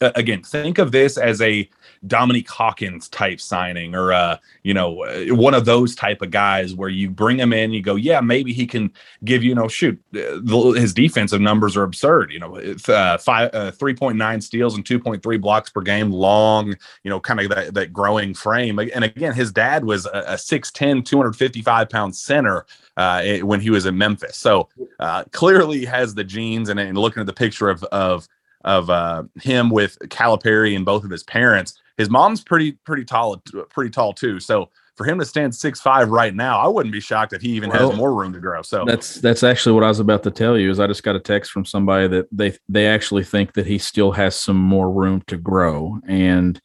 again 0.00 0.42
think 0.42 0.78
of 0.78 0.92
this 0.92 1.16
as 1.16 1.40
a 1.40 1.68
Dominique 2.06 2.50
Hawkins 2.50 3.08
type 3.08 3.40
signing 3.40 3.94
or 3.94 4.12
uh, 4.12 4.36
you 4.62 4.74
know 4.74 5.04
uh, 5.04 5.34
one 5.34 5.54
of 5.54 5.64
those 5.64 5.94
type 5.94 6.22
of 6.22 6.30
guys 6.30 6.74
where 6.74 6.88
you 6.88 7.08
bring 7.10 7.38
him 7.38 7.52
in, 7.52 7.72
you 7.72 7.82
go, 7.82 7.94
yeah, 7.94 8.20
maybe 8.20 8.52
he 8.52 8.66
can 8.66 8.92
give 9.24 9.42
you, 9.42 9.50
you 9.50 9.54
know, 9.54 9.68
shoot, 9.68 10.00
uh, 10.14 10.70
his 10.72 10.94
defensive 10.94 11.40
numbers 11.40 11.76
are 11.76 11.82
absurd. 11.82 12.32
You 12.32 12.40
know, 12.40 12.56
uh, 12.88 13.18
five, 13.18 13.50
uh, 13.52 13.70
three 13.70 13.94
point 13.94 14.16
nine 14.16 14.40
steals 14.40 14.74
and 14.74 14.84
two 14.84 14.98
point 14.98 15.22
three 15.22 15.36
blocks 15.36 15.70
per 15.70 15.80
game, 15.80 16.10
long, 16.10 16.74
you 17.04 17.10
know, 17.10 17.20
kind 17.20 17.40
of 17.40 17.50
that 17.50 17.74
that 17.74 17.92
growing 17.92 18.34
frame. 18.34 18.78
And 18.78 19.04
again, 19.04 19.34
his 19.34 19.52
dad 19.52 19.84
was 19.84 20.06
a, 20.06 20.24
a 20.28 20.34
6'10", 20.34 21.04
255 21.04 21.88
pound 21.88 22.16
center 22.16 22.66
uh, 22.96 23.38
when 23.38 23.60
he 23.60 23.70
was 23.70 23.86
in 23.86 23.96
Memphis. 23.96 24.36
So 24.36 24.68
uh, 24.98 25.24
clearly 25.32 25.84
has 25.84 26.14
the 26.14 26.24
genes. 26.24 26.68
And, 26.68 26.80
and 26.80 26.96
looking 26.96 27.20
at 27.20 27.26
the 27.26 27.32
picture 27.32 27.68
of 27.68 27.84
of 27.84 28.26
of 28.64 28.90
uh, 28.90 29.24
him 29.40 29.70
with 29.70 29.98
Calipari 30.04 30.76
and 30.76 30.84
both 30.84 31.04
of 31.04 31.10
his 31.10 31.22
parents, 31.22 31.78
his 31.96 32.10
mom's 32.10 32.42
pretty 32.42 32.72
pretty 32.84 33.04
tall, 33.04 33.42
pretty 33.70 33.90
tall 33.90 34.12
too. 34.12 34.40
So 34.40 34.70
for 34.96 35.04
him 35.04 35.18
to 35.18 35.24
stand 35.24 35.54
six 35.54 35.80
five 35.80 36.10
right 36.10 36.34
now, 36.34 36.58
I 36.58 36.68
wouldn't 36.68 36.92
be 36.92 37.00
shocked 37.00 37.32
if 37.32 37.42
he 37.42 37.50
even 37.50 37.70
well, 37.70 37.90
has 37.90 37.98
more 37.98 38.14
room 38.14 38.32
to 38.32 38.40
grow. 38.40 38.62
So 38.62 38.84
that's 38.86 39.16
that's 39.16 39.42
actually 39.42 39.72
what 39.72 39.84
I 39.84 39.88
was 39.88 40.00
about 40.00 40.22
to 40.24 40.30
tell 40.30 40.58
you. 40.58 40.70
Is 40.70 40.80
I 40.80 40.86
just 40.86 41.02
got 41.02 41.16
a 41.16 41.20
text 41.20 41.50
from 41.50 41.64
somebody 41.64 42.08
that 42.08 42.26
they 42.30 42.56
they 42.68 42.86
actually 42.86 43.24
think 43.24 43.54
that 43.54 43.66
he 43.66 43.78
still 43.78 44.12
has 44.12 44.36
some 44.36 44.56
more 44.56 44.90
room 44.90 45.22
to 45.28 45.36
grow. 45.36 45.98
And 46.06 46.60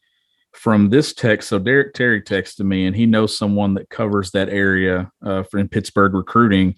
from 0.54 0.90
this 0.90 1.14
text, 1.14 1.50
so 1.50 1.60
Derek 1.60 1.94
Terry 1.94 2.22
texted 2.22 2.66
me, 2.66 2.86
and 2.86 2.96
he 2.96 3.06
knows 3.06 3.38
someone 3.38 3.76
that 3.76 3.90
covers 3.90 4.32
that 4.32 4.50
area 4.50 5.12
uh, 5.24 5.44
in 5.54 5.70
Pittsburgh 5.70 6.14
recruiting 6.14 6.76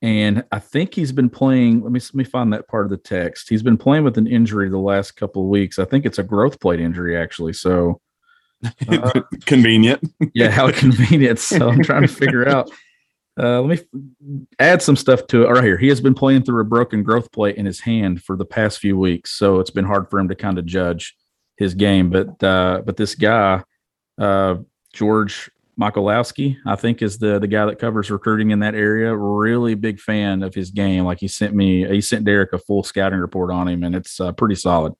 and 0.00 0.44
I 0.52 0.60
think 0.60 0.94
he's 0.94 1.12
been 1.12 1.30
playing. 1.30 1.82
Let 1.82 1.90
me 1.90 2.00
let 2.00 2.14
me 2.14 2.24
find 2.24 2.52
that 2.52 2.68
part 2.68 2.84
of 2.84 2.90
the 2.90 2.96
text. 2.96 3.48
He's 3.48 3.62
been 3.62 3.76
playing 3.76 4.04
with 4.04 4.16
an 4.16 4.26
injury 4.26 4.68
the 4.68 4.78
last 4.78 5.12
couple 5.12 5.42
of 5.42 5.48
weeks. 5.48 5.78
I 5.78 5.84
think 5.84 6.06
it's 6.06 6.18
a 6.18 6.22
growth 6.22 6.60
plate 6.60 6.80
injury, 6.80 7.16
actually. 7.16 7.52
So 7.52 8.00
uh, 8.88 9.20
convenient. 9.44 10.02
yeah, 10.34 10.50
how 10.50 10.70
convenient. 10.72 11.40
So 11.40 11.68
I'm 11.68 11.82
trying 11.82 12.02
to 12.02 12.08
figure 12.08 12.48
out. 12.48 12.70
Uh, 13.40 13.60
let 13.60 13.78
me 13.78 14.40
add 14.58 14.82
some 14.82 14.96
stuff 14.96 15.24
to 15.28 15.44
it 15.44 15.48
right 15.48 15.62
here. 15.62 15.78
He 15.78 15.86
has 15.88 16.00
been 16.00 16.14
playing 16.14 16.42
through 16.42 16.60
a 16.60 16.64
broken 16.64 17.04
growth 17.04 17.30
plate 17.30 17.54
in 17.54 17.66
his 17.66 17.78
hand 17.78 18.20
for 18.20 18.36
the 18.36 18.44
past 18.44 18.80
few 18.80 18.98
weeks, 18.98 19.30
so 19.30 19.60
it's 19.60 19.70
been 19.70 19.84
hard 19.84 20.10
for 20.10 20.18
him 20.18 20.28
to 20.28 20.34
kind 20.34 20.58
of 20.58 20.66
judge 20.66 21.16
his 21.56 21.74
game. 21.74 22.10
But 22.10 22.42
uh, 22.42 22.82
but 22.84 22.96
this 22.96 23.14
guy, 23.14 23.62
uh, 24.18 24.56
George 25.78 25.92
Michalowski, 25.92 26.56
I 26.66 26.76
think 26.76 27.02
is 27.02 27.18
the 27.18 27.38
the 27.38 27.46
guy 27.46 27.66
that 27.66 27.78
covers 27.78 28.10
recruiting 28.10 28.50
in 28.50 28.60
that 28.60 28.74
area. 28.74 29.14
Really 29.14 29.74
big 29.74 30.00
fan 30.00 30.42
of 30.42 30.54
his 30.54 30.70
game. 30.70 31.04
Like 31.04 31.20
he 31.20 31.28
sent 31.28 31.54
me, 31.54 31.86
he 31.86 32.00
sent 32.00 32.24
Derek 32.24 32.52
a 32.52 32.58
full 32.58 32.82
scouting 32.82 33.18
report 33.18 33.50
on 33.50 33.68
him, 33.68 33.82
and 33.84 33.94
it's 33.94 34.20
uh, 34.20 34.32
pretty 34.32 34.54
solid. 34.54 34.94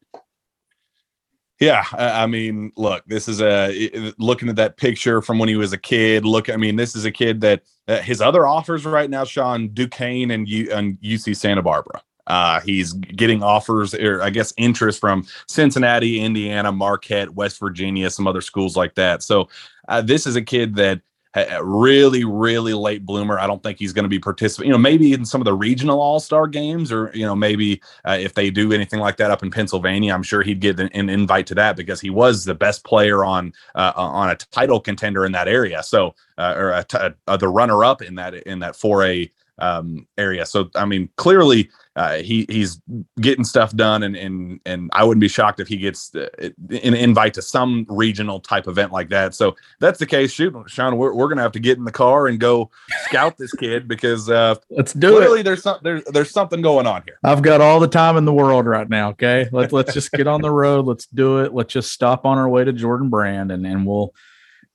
Yeah, 1.60 1.84
I 1.92 2.22
I 2.22 2.26
mean, 2.26 2.72
look, 2.76 3.04
this 3.06 3.28
is 3.28 3.40
a 3.40 4.14
looking 4.18 4.48
at 4.48 4.56
that 4.56 4.76
picture 4.76 5.20
from 5.20 5.38
when 5.38 5.48
he 5.48 5.56
was 5.56 5.72
a 5.72 5.78
kid. 5.78 6.24
Look, 6.24 6.48
I 6.48 6.56
mean, 6.56 6.76
this 6.76 6.94
is 6.94 7.04
a 7.04 7.10
kid 7.10 7.40
that 7.40 7.62
uh, 7.88 8.00
his 8.00 8.20
other 8.20 8.46
offers 8.46 8.84
right 8.84 9.10
now, 9.10 9.24
Sean 9.24 9.68
Duquesne 9.68 10.30
and, 10.30 10.48
U, 10.48 10.70
and 10.72 10.98
UC 11.00 11.36
Santa 11.36 11.62
Barbara. 11.62 12.02
Uh, 12.28 12.60
he's 12.60 12.92
getting 12.92 13.42
offers, 13.42 13.94
or 13.94 14.22
I 14.22 14.30
guess 14.30 14.52
interest 14.56 15.00
from 15.00 15.26
Cincinnati, 15.48 16.20
Indiana, 16.20 16.70
Marquette, 16.70 17.30
West 17.34 17.58
Virginia, 17.58 18.10
some 18.10 18.26
other 18.26 18.42
schools 18.42 18.76
like 18.76 18.94
that. 18.94 19.22
So 19.22 19.48
uh, 19.88 20.02
this 20.02 20.26
is 20.26 20.36
a 20.36 20.42
kid 20.42 20.76
that 20.76 21.00
a 21.34 21.62
really, 21.62 22.24
really 22.24 22.74
late 22.74 23.04
bloomer. 23.04 23.38
I 23.38 23.46
don't 23.46 23.62
think 23.62 23.78
he's 23.78 23.92
going 23.92 24.04
to 24.04 24.08
be 24.08 24.18
participating. 24.18 24.68
You 24.68 24.72
know, 24.72 24.78
maybe 24.78 25.12
in 25.12 25.24
some 25.24 25.40
of 25.40 25.44
the 25.44 25.54
regional 25.54 26.00
All 26.00 26.20
Star 26.20 26.46
games, 26.46 26.90
or 26.90 27.10
you 27.14 27.24
know, 27.24 27.36
maybe 27.36 27.80
uh, 28.04 28.16
if 28.18 28.34
they 28.34 28.50
do 28.50 28.72
anything 28.72 29.00
like 29.00 29.16
that 29.18 29.30
up 29.30 29.42
in 29.42 29.50
Pennsylvania, 29.50 30.14
I'm 30.14 30.22
sure 30.22 30.42
he'd 30.42 30.60
get 30.60 30.80
an, 30.80 30.88
an 30.94 31.08
invite 31.08 31.46
to 31.48 31.54
that 31.56 31.76
because 31.76 32.00
he 32.00 32.10
was 32.10 32.44
the 32.44 32.54
best 32.54 32.84
player 32.84 33.24
on 33.24 33.52
uh, 33.74 33.92
on 33.94 34.30
a 34.30 34.36
title 34.36 34.80
contender 34.80 35.24
in 35.26 35.32
that 35.32 35.48
area. 35.48 35.82
So, 35.82 36.14
uh, 36.38 36.54
or 36.56 36.72
uh, 36.72 37.36
the 37.36 37.48
runner 37.48 37.84
up 37.84 38.02
in 38.02 38.14
that 38.16 38.34
in 38.34 38.58
that 38.60 38.74
4A 38.74 39.30
um, 39.58 40.06
area. 40.16 40.46
So, 40.46 40.70
I 40.74 40.84
mean, 40.84 41.08
clearly 41.16 41.68
uh, 41.98 42.18
he 42.18 42.46
he's 42.48 42.80
getting 43.20 43.42
stuff 43.44 43.74
done, 43.74 44.04
and 44.04 44.14
and 44.14 44.60
and 44.64 44.88
I 44.92 45.02
wouldn't 45.02 45.20
be 45.20 45.26
shocked 45.26 45.58
if 45.58 45.66
he 45.66 45.76
gets 45.76 46.14
uh, 46.14 46.28
an 46.40 46.94
invite 46.94 47.34
to 47.34 47.42
some 47.42 47.86
regional 47.88 48.38
type 48.38 48.68
event 48.68 48.92
like 48.92 49.08
that. 49.08 49.34
So 49.34 49.56
that's 49.80 49.98
the 49.98 50.06
case. 50.06 50.30
Shoot, 50.30 50.54
Sean, 50.68 50.96
we're, 50.96 51.12
we're 51.12 51.28
gonna 51.28 51.42
have 51.42 51.52
to 51.52 51.58
get 51.58 51.76
in 51.76 51.84
the 51.84 51.90
car 51.90 52.28
and 52.28 52.38
go 52.38 52.70
scout 53.06 53.36
this 53.36 53.52
kid 53.52 53.88
because 53.88 54.30
uh, 54.30 54.54
Let's 54.70 54.92
do 54.92 55.10
clearly 55.10 55.40
it. 55.40 55.42
there's 55.42 55.64
some 55.64 55.80
there's 55.82 56.04
there's 56.04 56.30
something 56.30 56.62
going 56.62 56.86
on 56.86 57.02
here. 57.04 57.18
I've 57.24 57.42
got 57.42 57.60
all 57.60 57.80
the 57.80 57.88
time 57.88 58.16
in 58.16 58.24
the 58.24 58.32
world 58.32 58.66
right 58.66 58.88
now. 58.88 59.10
Okay, 59.10 59.48
let's 59.50 59.72
let's 59.72 59.92
just 59.92 60.12
get 60.12 60.28
on 60.28 60.40
the 60.40 60.52
road. 60.52 60.86
Let's 60.86 61.06
do 61.06 61.38
it. 61.38 61.52
Let's 61.52 61.72
just 61.72 61.90
stop 61.90 62.24
on 62.24 62.38
our 62.38 62.48
way 62.48 62.62
to 62.62 62.72
Jordan 62.72 63.10
Brand, 63.10 63.50
and 63.50 63.66
and 63.66 63.84
we'll 63.84 64.14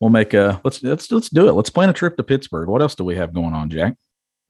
we'll 0.02 0.10
make 0.10 0.34
a 0.34 0.60
let's 0.66 0.84
let's 0.84 1.10
let's 1.10 1.30
do 1.30 1.48
it. 1.48 1.54
Let's 1.54 1.70
plan 1.70 1.90
a 1.90 1.94
trip 1.94 2.18
to 2.18 2.24
Pittsburgh. 2.24 2.68
What 2.68 2.82
else 2.82 2.96
do 2.96 3.06
we 3.06 3.16
have 3.16 3.34
going 3.34 3.54
on, 3.54 3.70
Jack? 3.70 3.96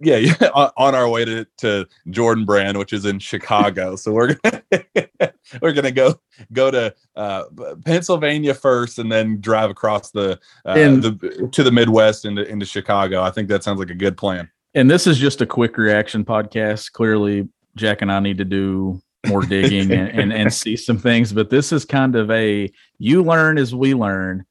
Yeah, 0.03 0.17
yeah, 0.17 0.33
on, 0.53 0.71
on 0.77 0.95
our 0.95 1.07
way 1.07 1.25
to, 1.25 1.45
to 1.59 1.87
Jordan 2.09 2.45
Brand, 2.45 2.77
which 2.77 2.93
is 2.93 3.05
in 3.05 3.19
Chicago. 3.19 3.95
so 3.95 4.11
we're 4.11 4.35
gonna 4.35 4.63
we're 5.61 5.73
gonna 5.73 5.91
go 5.91 6.15
go 6.51 6.71
to 6.71 6.93
uh, 7.15 7.43
Pennsylvania 7.85 8.53
first, 8.53 8.99
and 8.99 9.11
then 9.11 9.39
drive 9.41 9.69
across 9.69 10.11
the, 10.11 10.39
uh, 10.65 10.71
And- 10.71 11.03
the 11.03 11.49
to 11.51 11.63
the 11.63 11.71
Midwest 11.71 12.25
into 12.25 12.43
into 12.47 12.65
Chicago. 12.65 13.21
I 13.21 13.31
think 13.31 13.47
that 13.49 13.63
sounds 13.63 13.79
like 13.79 13.89
a 13.89 13.95
good 13.95 14.17
plan. 14.17 14.49
And 14.75 14.89
this 14.89 15.05
is 15.05 15.17
just 15.19 15.41
a 15.41 15.45
quick 15.45 15.77
reaction 15.77 16.25
podcast. 16.25 16.91
Clearly, 16.93 17.47
Jack 17.75 18.01
and 18.01 18.11
I 18.11 18.19
need 18.19 18.39
to 18.39 18.45
do 18.45 19.01
more 19.27 19.41
digging 19.41 19.91
and, 19.91 20.09
and, 20.09 20.33
and 20.33 20.53
see 20.61 20.75
some 20.75 20.97
things, 20.97 21.31
but 21.31 21.49
this 21.49 21.71
is 21.71 21.85
kind 21.85 22.15
of 22.15 22.29
a 22.31 22.69
you 22.97 23.23
learn 23.23 23.57
as 23.57 23.73
we 23.73 23.93
learn. 23.93 24.45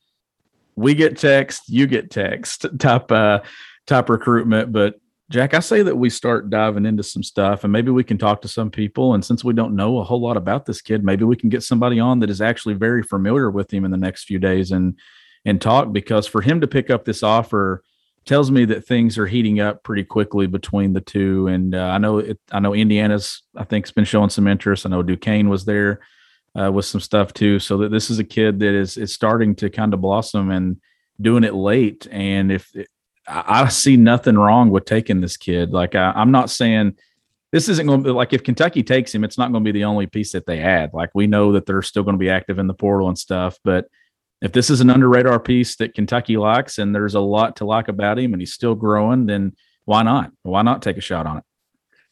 We 0.77 0.95
get 0.95 1.19
text, 1.19 1.69
you 1.69 1.87
get 1.87 2.11
text 2.11 2.65
type 2.79 3.13
uh 3.13 3.41
type 3.87 4.09
recruitment. 4.09 4.73
But 4.73 5.01
Jack, 5.33 5.55
I 5.55 5.61
say 5.61 5.83
that 5.83 5.97
we 5.97 6.11
start 6.11 6.51
diving 6.51 6.85
into 6.85 7.03
some 7.03 7.23
stuff 7.23 7.65
and 7.65 7.73
maybe 7.73 7.91
we 7.91 8.05
can 8.05 8.19
talk 8.19 8.43
to 8.43 8.49
some 8.49 8.71
people. 8.71 9.15
And 9.15 9.25
since 9.25 9.43
we 9.43 9.55
don't 9.55 9.75
know 9.75 9.99
a 9.99 10.05
whole 10.05 10.21
lot 10.21 10.37
about 10.37 10.67
this 10.67 10.83
kid, 10.83 11.03
maybe 11.03 11.25
we 11.25 11.37
can 11.37 11.49
get 11.49 11.63
somebody 11.63 11.99
on 11.99 12.19
that 12.19 12.29
is 12.29 12.43
actually 12.43 12.75
very 12.75 13.03
familiar 13.03 13.51
with 13.51 13.73
him 13.73 13.87
in 13.87 13.91
the 13.91 13.97
next 13.97 14.25
few 14.25 14.39
days 14.39 14.73
and 14.73 14.99
and 15.47 15.59
talk 15.59 15.91
because 15.91 16.27
for 16.27 16.43
him 16.43 16.61
to 16.61 16.67
pick 16.67 16.91
up 16.91 17.07
this 17.07 17.23
offer 17.23 17.83
tells 18.27 18.51
me 18.51 18.67
that 18.67 18.87
things 18.87 19.17
are 19.17 19.27
heating 19.27 19.59
up 19.59 19.83
pretty 19.83 20.05
quickly 20.05 20.47
between 20.47 20.93
the 20.93 21.01
two. 21.01 21.47
And 21.47 21.75
uh, 21.75 21.87
I 21.87 21.97
know 21.97 22.19
it, 22.19 22.39
I 22.53 22.61
know 22.61 22.75
Indiana's 22.75 23.43
I 23.57 23.65
think's 23.65 23.91
been 23.91 24.05
showing 24.05 24.29
some 24.29 24.47
interest. 24.47 24.85
I 24.85 24.91
know 24.91 25.03
Duquesne 25.03 25.49
was 25.49 25.65
there 25.65 26.01
uh, 26.61 26.71
with 26.71 26.85
some 26.85 27.01
stuff 27.01 27.33
too. 27.33 27.59
So 27.59 27.79
that 27.79 27.91
this 27.91 28.11
is 28.11 28.19
a 28.19 28.25
kid 28.25 28.61
that 28.61 28.75
is 28.75 28.99
is 28.99 29.15
starting 29.15 29.55
to 29.57 29.71
kind 29.71 29.95
of 29.95 30.03
blossom 30.03 30.51
and 30.51 30.77
doing 31.19 31.43
it 31.43 31.55
late. 31.55 32.07
And 32.11 32.53
if 32.53 32.71
I, 33.27 33.63
I 33.63 33.69
see 33.69 33.97
nothing 33.97 34.37
wrong 34.37 34.71
with 34.71 34.85
taking 34.85 35.21
this 35.21 35.37
kid, 35.37 35.73
like 35.73 35.95
I, 35.95 36.13
I'm 36.15 36.31
not 36.31 36.51
saying 36.51 36.97
this 37.53 37.69
isn't 37.69 37.87
going 37.87 38.03
to 38.03 38.09
be 38.09 38.13
like 38.13 38.33
if 38.33 38.43
Kentucky 38.43 38.83
takes 38.83 39.15
him, 39.15 39.25
it's 39.25 39.39
not 39.39 39.53
going 39.53 39.63
to 39.63 39.73
be 39.73 39.79
the 39.79 39.85
only 39.85 40.07
piece 40.07 40.33
that 40.33 40.47
they 40.47 40.61
add. 40.61 40.95
Like 40.95 41.11
we 41.15 41.27
know 41.27 41.53
that 41.53 41.67
they're 41.67 41.83
still 41.83 42.03
going 42.03 42.15
to 42.15 42.19
be 42.19 42.31
active 42.31 42.59
in 42.59 42.67
the 42.67 42.75
portal 42.75 43.09
and 43.09 43.19
stuff, 43.19 43.59
but 43.63 43.89
if 44.41 44.53
this 44.53 44.71
is 44.71 44.81
an 44.81 44.91
under 44.91 45.09
radar 45.09 45.39
piece 45.39 45.77
that 45.77 45.95
Kentucky 45.95 46.37
likes 46.37 46.79
and 46.79 46.95
there's 46.95 47.15
a 47.15 47.21
lot 47.21 47.57
to 47.57 47.65
like 47.65 47.89
about 47.89 48.19
him 48.19 48.33
and 48.33 48.43
he's 48.43 48.53
still 48.53 48.75
growing, 48.75 49.27
then 49.27 49.55
why 49.85 50.03
not? 50.03 50.33
Why 50.43 50.63
not 50.63 50.83
take 50.83 50.97
a 50.97 51.03
shot 51.03 51.27
on 51.27 51.39
it? 51.39 51.45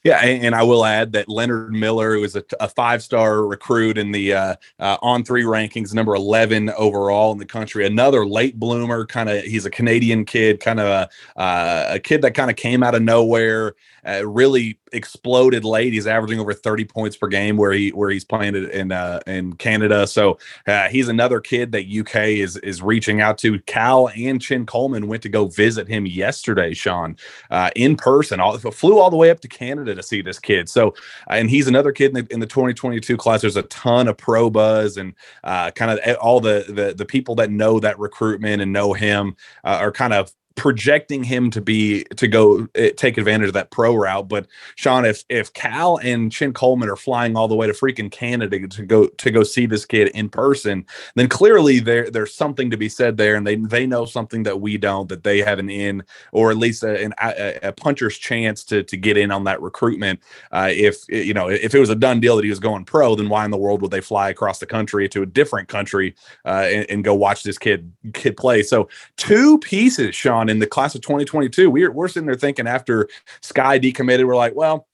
Yeah, 0.03 0.19
and, 0.25 0.55
I 0.55 0.63
will 0.63 0.87
add 0.87 1.13
that 1.13 1.29
Leonard 1.29 1.73
Miller, 1.73 2.15
who 2.15 2.23
was 2.23 2.35
a, 2.35 2.43
a 2.59 2.69
five-star 2.69 3.45
recruit 3.45 3.99
in 3.99 4.13
the 4.13 4.33
uh, 4.33 4.57
uh, 4.79 4.97
on 5.03 5.25
three 5.25 5.43
rankings, 5.43 5.93
number 5.93 6.15
eleven 6.15 6.71
overall 6.71 7.33
in 7.33 7.39
the 7.39 7.45
country, 7.45 7.87
another 7.87 8.25
late 8.25 8.59
bloomer. 8.59 9.05
Kind 9.05 9.29
of, 9.29 9.45
he's 9.45 9.67
a 9.67 9.71
Canadian 9.71 10.25
kid, 10.25 10.61
kind 10.61 10.81
of 10.81 10.87
a, 10.87 11.39
uh, 11.39 11.87
a 11.91 11.99
kid 11.99 12.23
that 12.23 12.33
kind 12.33 12.49
of 12.49 12.57
came 12.57 12.83
out 12.83 12.95
of 12.95 13.03
nowhere, 13.03 13.75
uh, 14.09 14.27
really 14.27 14.79
exploded 14.93 15.65
late. 15.65 15.93
He's 15.93 16.07
averaging 16.07 16.41
over 16.41 16.55
thirty 16.55 16.87
points 16.87 17.19
per 17.19 17.29
game 17.29 17.59
where 17.59 17.73
he 17.73 17.91
where 17.91 18.09
he's 18.09 18.25
playing 18.25 18.55
in 18.55 18.93
uh, 18.93 19.21
in 19.27 19.53
Canada. 19.53 20.07
So 20.07 20.39
uh, 20.67 20.89
he's 20.89 21.09
another 21.09 21.41
kid 21.41 21.73
that 21.73 21.85
UK 21.87 22.17
is 22.39 22.57
is 22.59 22.81
reaching 22.81 23.21
out 23.21 23.37
to. 23.39 23.61
Cal 23.61 24.09
and 24.17 24.41
Chin 24.41 24.65
Coleman 24.65 25.09
went 25.09 25.23
to 25.25 25.29
go 25.29 25.49
visit 25.49 25.89
him 25.89 26.07
yesterday, 26.07 26.73
Sean, 26.73 27.19
uh, 27.51 27.71
in 27.77 27.97
person. 27.97 28.41
All 28.41 28.57
flew 28.59 28.99
all 28.99 29.11
the 29.11 29.17
way 29.17 29.29
up 29.31 29.41
to 29.41 29.49
Canada 29.49 29.90
to 29.97 30.03
see 30.03 30.23
this 30.23 30.39
kid. 30.39 30.69
So, 30.69 30.95
and 31.29 31.51
he's 31.51 31.69
another 31.69 31.93
kid 31.93 32.17
in 32.17 32.25
the, 32.25 32.33
in 32.33 32.41
the 32.41 32.47
2022 32.47 33.17
class. 33.17 33.41
There's 33.41 33.57
a 33.57 33.63
ton 33.65 34.09
of 34.09 34.17
pro 34.17 34.51
buzz 34.51 34.97
and 34.97 35.15
uh, 35.45 35.71
kind 35.73 35.91
of 35.91 36.17
all 36.17 36.41
the, 36.41 36.65
the 36.69 36.95
the 36.95 37.05
people 37.05 37.35
that 37.37 37.51
know 37.51 37.81
that 37.81 37.99
recruitment 37.99 38.63
and 38.63 38.73
know 38.73 38.93
him 38.93 39.37
uh, 39.65 39.79
are 39.81 39.93
kind 39.93 40.13
of 40.13 40.33
projecting 40.61 41.25
him 41.25 41.51
to 41.51 41.59
be 41.59 42.05
to 42.17 42.29
go 42.29 42.69
uh, 42.79 42.89
take 42.95 43.17
advantage 43.17 43.49
of 43.49 43.55
that 43.55 43.71
pro 43.71 43.95
route. 43.95 44.29
But 44.29 44.47
Sean, 44.75 45.07
if 45.07 45.25
if 45.31 45.51
Cal 45.55 45.97
and 46.03 46.31
Chin 46.31 46.53
Coleman 46.53 46.91
are 46.91 46.97
flying 46.97 47.35
all 47.35 47.49
the 47.49 47.55
way 47.55 47.67
to 47.67 47.73
freaking 47.73 48.11
Canada 48.11 48.69
to 48.69 48.83
go 48.85 49.07
to 49.07 49.31
go 49.31 49.43
see 49.43 49.65
this 49.65 49.87
kid 49.87 50.09
in 50.09 50.29
person, 50.29 50.85
then 51.15 51.31
clearly 51.31 51.79
there 51.81 52.11
there's 52.11 52.35
something 52.35 52.69
to 52.71 52.77
be 52.77 52.91
said 52.91 53.17
there, 53.17 53.37
and 53.37 53.47
they 53.47 53.57
they 53.57 53.87
know 53.87 54.05
something 54.05 54.43
that 54.43 54.61
we 54.61 54.77
don't, 54.77 55.09
that 55.09 55.25
they 55.25 55.39
have 55.39 55.59
an 55.59 55.71
in 55.71 56.03
or 56.31 56.51
at 56.51 56.59
least 56.59 56.83
a, 56.83 57.05
an, 57.05 57.15
a, 57.23 57.59
a 57.63 57.73
puncher's 57.73 58.19
chance 58.19 58.63
to 58.65 58.83
to 58.83 58.99
get 58.99 59.17
in 59.17 59.31
on 59.31 59.45
that 59.45 59.63
recruitment. 59.63 60.21
Uh, 60.53 60.69
if 60.71 60.99
you 61.09 61.33
know 61.33 61.49
if 61.49 61.75
it 61.75 61.81
was 61.81 61.89
a 61.89 61.97
done 61.97 62.21
deal 62.21 62.37
that 62.37 62.45
he 62.45 62.51
was 62.51 62.61
going 62.61 62.85
pro, 62.85 63.15
then 63.15 63.31
why 63.31 63.47
in 63.47 63.51
the 63.51 63.57
world 63.57 63.81
would 63.81 63.93
they 63.93 64.03
fly 64.03 64.29
across 64.29 64.59
the 64.59 64.67
country 64.67 65.09
to 65.09 65.23
a 65.23 65.27
different 65.27 65.69
country 65.69 66.15
uh, 66.45 66.69
and, 66.69 66.91
and 66.91 67.05
go 67.05 67.15
watch 67.15 67.45
this 67.45 67.57
kid 67.57 67.91
kid 68.13 68.37
play? 68.37 68.63
So 68.63 68.91
two 69.17 69.57
pieces, 69.61 70.15
Sean, 70.15 70.50
in 70.51 70.59
the 70.59 70.67
class 70.67 70.95
of 70.95 71.01
2022. 71.01 71.71
We're 71.71 71.91
we're 71.91 72.09
sitting 72.09 72.27
there 72.27 72.35
thinking 72.35 72.67
after 72.67 73.09
Skyy 73.43 73.81
decommitted, 73.81 74.27
we're 74.27 74.37
like, 74.37 74.55
well, 74.55 74.87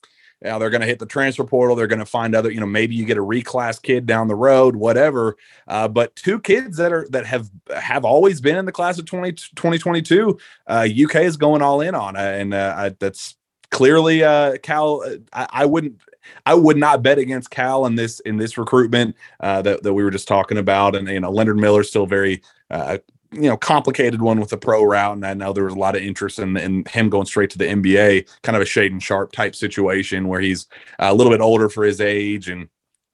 yeah, 0.43 0.59
they're 0.59 0.71
going 0.71 0.83
to 0.83 0.87
hit 0.87 0.99
the 0.99 1.07
transfer 1.07 1.45
portal. 1.45 1.75
They're 1.75 1.87
going 1.87 1.99
to 1.99 2.07
find 2.07 2.35
other, 2.35 2.51
you 2.51 2.61
know, 2.61 2.67
maybe 2.67 2.95
you 2.95 3.07
get 3.07 3.17
a 3.17 3.23
reclass 3.23 3.81
kid 3.81 4.05
down 4.05 4.29
the 4.29 4.35
road, 4.35 4.77
whatever. 4.77 5.37
Uh, 5.67 5.89
but 5.89 6.15
two 6.15 6.39
kids 6.41 6.77
that 6.77 6.93
are 6.93 7.07
that 7.11 7.25
have 7.25 7.51
have 7.75 8.05
always 8.05 8.41
been 8.41 8.57
in 8.57 8.67
the 8.67 8.73
class 8.73 8.99
of 8.99 9.07
20, 9.07 9.33
2022, 9.33 10.39
uh, 10.67 10.87
UK 11.05 11.17
is 11.17 11.37
going 11.37 11.63
all 11.63 11.81
in 11.81 11.95
on, 11.95 12.17
uh, 12.17 12.21
and 12.21 12.53
uh, 12.53 12.75
I, 12.77 12.89
that's 12.91 13.37
clearly 13.71 14.23
uh, 14.23 14.59
Cal. 14.59 15.03
I, 15.33 15.49
I 15.51 15.67
wouldn't. 15.67 16.01
I 16.45 16.55
would 16.55 16.77
not 16.77 17.03
bet 17.03 17.19
against 17.19 17.51
Cal 17.51 17.87
in 17.87 17.95
this 17.95 18.21
in 18.21 18.37
this 18.37 18.59
recruitment 18.59 19.17
uh, 19.41 19.63
that 19.63 19.85
that 19.85 19.95
we 19.95 20.05
were 20.05 20.11
just 20.11 20.29
talking 20.29 20.59
about, 20.59 20.95
and 20.95 21.09
you 21.09 21.21
know 21.21 21.31
Leonard 21.31 21.57
Miller's 21.57 21.89
still 21.89 22.07
very 22.07 22.43
uh, 22.71 22.99
you 23.33 23.43
know 23.43 23.57
complicated 23.57 24.21
one 24.21 24.41
with 24.41 24.51
the 24.51 24.57
pro 24.57 24.83
route, 24.85 25.17
and 25.17 25.27
I 25.27 25.35
know 25.35 25.53
there 25.53 25.65
was 25.65 25.75
a 25.75 25.79
lot 25.79 25.97
of 25.97 26.03
interest 26.03 26.39
in, 26.39 26.57
in 26.57 26.85
him 26.87 27.09
going 27.09 27.27
straight 27.27 27.51
to 27.51 27.59
the 27.59 27.67
NBA, 27.67 28.29
kind 28.43 28.57
of 28.57 28.63
a 28.63 28.67
Shaedon 28.67 29.03
Sharpe 29.03 29.33
type 29.33 29.55
situation 29.55 30.29
where 30.29 30.41
he's 30.41 30.67
a 30.99 31.15
little 31.15 31.33
bit 31.33 31.41
older 31.41 31.69
for 31.69 31.85
his 31.85 32.01
age 32.01 32.49
and 32.49 32.69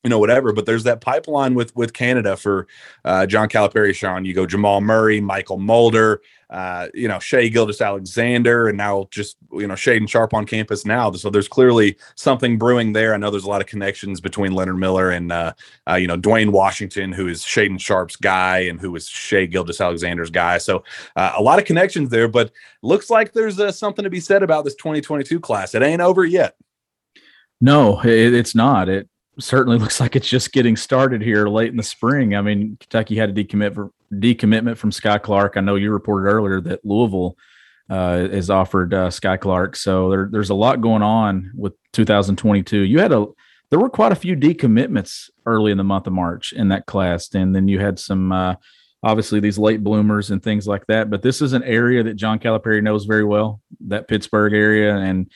you 0.04 0.10
know 0.10 0.18
whatever 0.18 0.52
but 0.52 0.66
there's 0.66 0.82
that 0.84 1.00
pipeline 1.00 1.54
with 1.54 1.74
with 1.76 1.92
canada 1.92 2.36
for 2.36 2.66
uh, 3.04 3.24
john 3.24 3.48
calipari 3.48 3.94
sean 3.94 4.24
you 4.24 4.34
go 4.34 4.46
jamal 4.46 4.80
murray 4.80 5.20
Mychal 5.20 5.60
Mulder 5.60 6.20
uh, 6.52 6.88
you 6.92 7.08
know 7.08 7.18
shai 7.18 7.48
gilgeous-alexander 7.48 8.68
and 8.68 8.76
now 8.76 9.08
just 9.10 9.38
you 9.52 9.66
know 9.66 9.74
shaedon 9.74 10.08
Sharpe 10.08 10.34
on 10.34 10.44
campus 10.44 10.84
now. 10.84 11.10
So 11.12 11.30
there's 11.30 11.48
clearly 11.48 11.96
something 12.14 12.58
brewing 12.58 12.92
there. 12.92 13.14
I 13.14 13.16
know 13.16 13.30
there's 13.30 13.44
a 13.44 13.48
lot 13.48 13.62
of 13.62 13.66
connections 13.66 14.20
between 14.20 14.52
leonard 14.52 14.78
miller 14.78 15.10
and 15.10 15.32
uh, 15.32 15.54
uh 15.90 15.94
you 15.94 16.06
know 16.06 16.18
dwayne 16.18 16.52
washington 16.52 17.10
who 17.10 17.26
is 17.26 17.42
shaedon 17.42 17.80
sharpe's 17.80 18.16
guy 18.16 18.58
and 18.58 18.78
who 18.78 18.94
is 18.94 19.08
shai 19.08 19.46
gilgeous-alexander's 19.46 20.30
guy. 20.30 20.58
So 20.58 20.84
uh, 21.16 21.32
a 21.36 21.42
lot 21.42 21.58
of 21.58 21.64
connections 21.64 22.10
there 22.10 22.28
but 22.28 22.52
looks 22.82 23.08
like 23.08 23.32
there's 23.32 23.58
uh, 23.58 23.72
something 23.72 24.02
to 24.02 24.10
be 24.10 24.20
said 24.20 24.42
about 24.42 24.64
this 24.64 24.74
2022 24.74 25.40
class. 25.40 25.74
It 25.74 25.82
ain't 25.82 26.02
over 26.02 26.24
yet. 26.24 26.54
No, 27.62 28.00
it, 28.00 28.34
it's 28.34 28.54
not. 28.54 28.90
It 28.90 29.08
certainly 29.38 29.78
looks 29.80 30.00
like 30.00 30.16
it's 30.16 30.28
just 30.28 30.52
getting 30.52 30.76
started 30.76 31.22
here 31.22 31.46
late 31.46 31.70
in 31.70 31.76
the 31.76 31.82
spring. 31.82 32.34
I 32.34 32.42
mean, 32.42 32.76
Kentucky 32.78 33.16
had 33.16 33.30
a 33.30 33.32
decommit 33.32 33.74
for, 33.74 33.90
decommitment 34.12 34.76
from 34.76 34.90
Skyy 34.90 35.22
Clark. 35.22 35.56
I 35.56 35.60
know 35.60 35.76
you 35.76 35.90
reported 35.90 36.28
earlier 36.28 36.60
that 36.60 36.84
Louisville 36.84 37.36
uh, 37.90 38.28
is 38.30 38.50
offered 38.50 38.94
uh, 38.94 39.08
Skyy 39.08 39.40
Clark. 39.40 39.76
So 39.76 40.10
there, 40.10 40.28
there's 40.30 40.50
a 40.50 40.54
lot 40.54 40.80
going 40.80 41.02
on 41.02 41.50
with 41.54 41.74
2022. 41.92 42.78
You 42.78 43.00
had 43.00 43.12
a 43.12 43.26
there 43.70 43.78
were 43.78 43.88
quite 43.88 44.12
a 44.12 44.16
few 44.16 44.36
decommitments 44.36 45.30
early 45.46 45.72
in 45.72 45.78
the 45.78 45.84
month 45.84 46.06
of 46.06 46.12
March 46.12 46.52
in 46.52 46.68
that 46.68 46.84
class, 46.84 47.34
and 47.34 47.56
then 47.56 47.68
you 47.68 47.78
had 47.78 47.98
some 47.98 48.30
uh, 48.30 48.56
obviously 49.02 49.40
these 49.40 49.58
late 49.58 49.82
bloomers 49.82 50.30
and 50.30 50.42
things 50.42 50.66
like 50.66 50.86
that. 50.88 51.08
But 51.08 51.22
this 51.22 51.40
is 51.40 51.54
an 51.54 51.62
area 51.62 52.02
that 52.02 52.16
John 52.16 52.38
Calipari 52.38 52.82
knows 52.82 53.06
very 53.06 53.24
well, 53.24 53.62
that 53.86 54.08
Pittsburgh 54.08 54.52
area, 54.52 54.94
and 54.96 55.30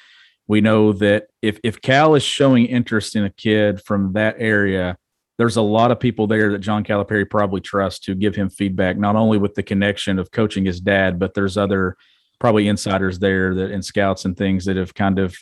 we 0.47 0.61
know 0.61 0.92
that 0.92 1.28
if 1.42 1.59
if 1.64 1.80
Cal 1.80 2.14
is 2.14 2.23
showing 2.23 2.66
interest 2.66 3.16
in 3.16 3.25
a 3.25 3.30
kid 3.30 3.80
from 3.83 4.12
that 4.12 4.37
area, 4.38 4.99
there's 5.38 5.56
a 5.56 5.62
lot 5.62 5.90
of 5.90 6.00
people 6.00 6.26
there 6.26 6.52
that 6.52 6.60
John 6.60 6.82
Calipari 6.82 7.28
probably 7.28 7.60
trusts 7.60 8.00
to 8.06 8.14
give 8.14 8.34
him 8.34 8.48
feedback, 8.48 8.96
not 8.96 9.16
only 9.16 9.38
with 9.38 9.54
the 9.54 9.62
connection 9.62 10.18
of 10.18 10.30
coaching 10.30 10.64
his 10.64 10.80
dad, 10.80 11.18
but 11.18 11.34
there's 11.34 11.56
other 11.56 11.96
probably 12.38 12.68
insiders 12.68 13.18
there 13.18 13.54
that 13.54 13.70
and 13.70 13.84
scouts 13.84 14.24
and 14.24 14.36
things 14.36 14.64
that 14.64 14.76
have 14.76 14.94
kind 14.94 15.18
of 15.18 15.36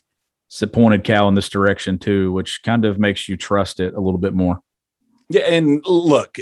pointed 0.73 1.05
Cal 1.05 1.29
in 1.29 1.35
this 1.35 1.49
direction 1.49 1.99
too, 1.99 2.33
which 2.33 2.61
kind 2.63 2.85
of 2.85 2.99
makes 2.99 3.29
you 3.29 3.37
trust 3.37 3.81
it 3.81 3.95
a 3.95 4.01
little 4.01 4.19
bit 4.19 4.35
more. 4.35 4.61
Yeah, 5.31 5.43
and 5.43 5.83
look, 5.87 6.39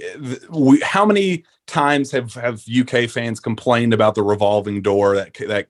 we, 0.50 0.80
how 0.80 1.06
many 1.06 1.44
times 1.72 2.10
have 2.10 2.34
have 2.34 2.62
UK 2.68 3.08
fans 3.08 3.40
complained 3.40 3.94
about 3.94 4.14
the 4.14 4.22
revolving 4.22 4.82
door 4.82 5.16
that 5.16 5.32
that 5.48 5.68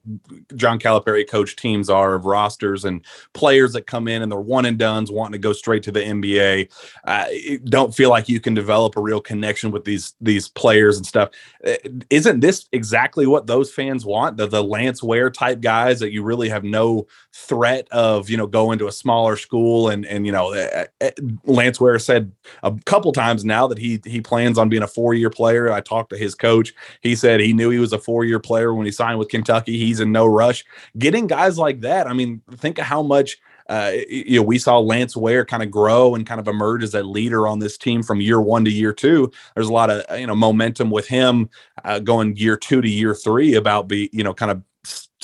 John 0.55 0.77
Calipari 0.77 1.27
coach 1.27 1.55
teams 1.55 1.89
are 1.89 2.13
of 2.13 2.25
rosters 2.25 2.83
and 2.83 3.05
players 3.31 3.71
that 3.71 3.87
come 3.87 4.09
in 4.09 4.21
and 4.21 4.29
they're 4.29 4.39
one 4.39 4.65
and 4.65 4.77
duns 4.77 5.09
wanting 5.09 5.31
to 5.31 5.37
go 5.37 5.53
straight 5.53 5.81
to 5.83 5.93
the 5.93 6.01
NBA. 6.01 6.69
Uh, 7.05 7.25
don't 7.63 7.95
feel 7.95 8.09
like 8.09 8.27
you 8.27 8.41
can 8.41 8.53
develop 8.53 8.97
a 8.97 9.01
real 9.01 9.21
connection 9.21 9.71
with 9.71 9.85
these 9.85 10.13
these 10.19 10.49
players 10.49 10.97
and 10.97 11.05
stuff. 11.05 11.29
Uh, 11.65 11.75
isn't 12.09 12.41
this 12.41 12.67
exactly 12.73 13.25
what 13.25 13.47
those 13.47 13.71
fans 13.71 14.05
want? 14.05 14.35
The 14.35 14.47
the 14.47 14.63
Lance 14.63 15.01
Ware 15.01 15.29
type 15.29 15.61
guys 15.61 16.01
that 16.01 16.11
you 16.11 16.21
really 16.21 16.49
have 16.49 16.65
no 16.65 17.07
threat 17.31 17.87
of 17.91 18.29
you 18.29 18.35
know 18.35 18.45
going 18.45 18.77
to 18.77 18.87
a 18.87 18.91
smaller 18.91 19.37
school 19.37 19.87
and 19.87 20.05
and 20.05 20.25
you 20.25 20.33
know 20.33 20.53
uh, 20.53 20.85
uh 20.99 21.11
Lance 21.45 21.79
Ware 21.79 21.97
said 21.97 22.31
a 22.61 22.73
couple 22.85 23.13
times 23.13 23.45
now 23.45 23.67
that 23.67 23.77
he 23.77 24.01
he 24.05 24.19
plans 24.19 24.57
on 24.57 24.67
being 24.67 24.83
a 24.83 24.87
four 24.87 25.13
year 25.13 25.29
player. 25.29 25.71
I 25.71 25.79
talked 25.93 26.09
to 26.09 26.17
his 26.17 26.35
coach. 26.35 26.73
He 27.01 27.15
said 27.15 27.39
he 27.39 27.53
knew 27.53 27.69
he 27.69 27.79
was 27.79 27.93
a 27.93 27.99
four 27.99 28.25
year 28.25 28.39
player 28.39 28.73
when 28.73 28.85
he 28.85 28.91
signed 28.91 29.19
with 29.19 29.29
Kentucky. 29.29 29.77
He's 29.77 29.99
in 29.99 30.11
no 30.11 30.25
rush. 30.25 30.65
Getting 30.97 31.27
guys 31.27 31.57
like 31.57 31.81
that, 31.81 32.07
I 32.07 32.13
mean, 32.13 32.41
think 32.55 32.79
of 32.79 32.85
how 32.85 33.03
much. 33.03 33.39
Uh, 33.69 33.93
you 34.09 34.35
know, 34.35 34.43
we 34.43 34.59
saw 34.59 34.77
Lance 34.77 35.15
Ware 35.15 35.45
kind 35.45 35.63
of 35.63 35.71
grow 35.71 36.15
and 36.15 36.27
kind 36.27 36.41
of 36.41 36.49
emerge 36.49 36.83
as 36.83 36.93
a 36.93 37.01
leader 37.01 37.47
on 37.47 37.59
this 37.59 37.77
team 37.77 38.03
from 38.03 38.19
year 38.19 38.41
one 38.41 38.65
to 38.65 38.71
year 38.71 38.91
two. 38.91 39.31
There's 39.55 39.69
a 39.69 39.73
lot 39.73 39.89
of 39.89 40.19
you 40.19 40.27
know 40.27 40.35
momentum 40.35 40.89
with 40.91 41.07
him 41.07 41.49
uh, 41.85 41.99
going 41.99 42.35
year 42.35 42.57
two 42.57 42.81
to 42.81 42.89
year 42.89 43.15
three 43.15 43.55
about 43.55 43.87
be 43.87 44.09
you 44.11 44.21
know 44.21 44.33
kind 44.33 44.51
of 44.51 44.61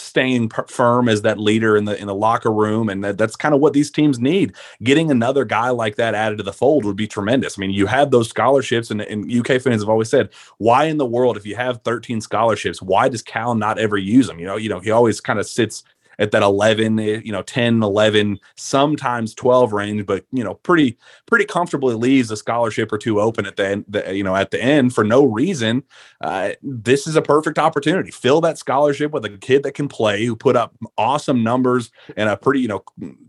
staying 0.10 0.50
firm 0.68 1.08
as 1.08 1.22
that 1.22 1.40
leader 1.40 1.78
in 1.78 1.86
the 1.86 2.00
in 2.00 2.08
the 2.08 2.16
locker 2.16 2.52
room 2.52 2.90
and 2.90 3.04
that, 3.04 3.18
that's 3.18 3.36
kind 3.36 3.56
of 3.56 3.62
what 3.62 3.74
these 3.74 3.92
teams 3.92 4.20
need. 4.20 4.54
Getting 4.84 5.12
another 5.12 5.46
guy 5.46 5.70
like 5.70 5.96
that 5.96 6.16
added 6.16 6.38
to 6.38 6.44
the 6.44 6.54
fold 6.54 6.86
would 6.86 6.96
be 6.96 7.08
tremendous. 7.08 7.58
I 7.58 7.62
mean 7.62 7.72
you 7.72 7.86
have 7.86 8.12
those 8.12 8.30
scholarships 8.30 8.92
and, 8.92 9.02
and 9.02 9.32
uk 9.40 9.62
fans 9.62 9.82
have 9.82 9.90
always 9.90 10.10
said 10.10 10.30
why 10.58 10.86
in 10.86 10.98
the 10.98 11.06
world 11.06 11.38
if 11.38 11.46
you 11.46 11.56
have 11.56 11.82
13 11.84 12.22
scholarships 12.22 12.82
why 12.82 13.10
does 13.10 13.22
cal 13.22 13.56
not 13.56 13.80
ever 13.80 13.98
use 13.98 14.28
them 14.28 14.40
you 14.40 14.46
know 14.46 14.56
you 14.56 14.70
know 14.70 14.80
he 14.80 14.92
always 14.92 15.22
kind 15.22 15.40
of 15.40 15.48
sits 15.48 15.84
at 16.20 16.32
that 16.32 16.44
11, 16.44 17.00
eh, 17.00 17.22
you 17.24 17.32
know, 17.32 17.42
10, 17.42 17.82
11, 17.82 18.40
sometimes 18.56 19.34
12 19.34 19.74
range, 19.74 20.06
but, 20.06 20.26
you 20.32 20.44
know, 20.44 20.54
pretty, 20.54 20.98
pretty 21.26 21.46
comfortably 21.46 21.96
leaves 21.96 22.30
a 22.30 22.38
scholarship 22.38 22.92
or 22.92 22.98
two 22.98 23.20
open 23.20 23.46
at 23.46 23.56
the 23.56 23.66
end, 23.66 23.86
the, 23.88 24.16
you 24.16 24.24
know, 24.24 24.36
at 24.36 24.52
the 24.52 24.62
end 24.62 24.94
for 24.94 25.04
no 25.04 25.24
reason. 25.24 25.82
Uh, 26.22 26.52
this 26.62 27.08
is 27.08 27.16
a 27.16 27.22
perfect 27.22 27.58
opportunity. 27.58 28.12
Fill 28.12 28.42
that 28.42 28.58
scholarship 28.58 29.12
with 29.12 29.26
a 29.26 29.30
kid 29.30 29.64
that 29.64 29.74
can 29.74 29.88
play, 29.88 30.26
who 30.26 30.36
put 30.36 30.56
up 30.56 30.76
awesome 30.98 31.44
numbers 31.44 31.92
and 32.18 32.30
a 32.30 32.38
pretty, 32.38 32.60
you 32.60 32.68
know, 32.68 32.84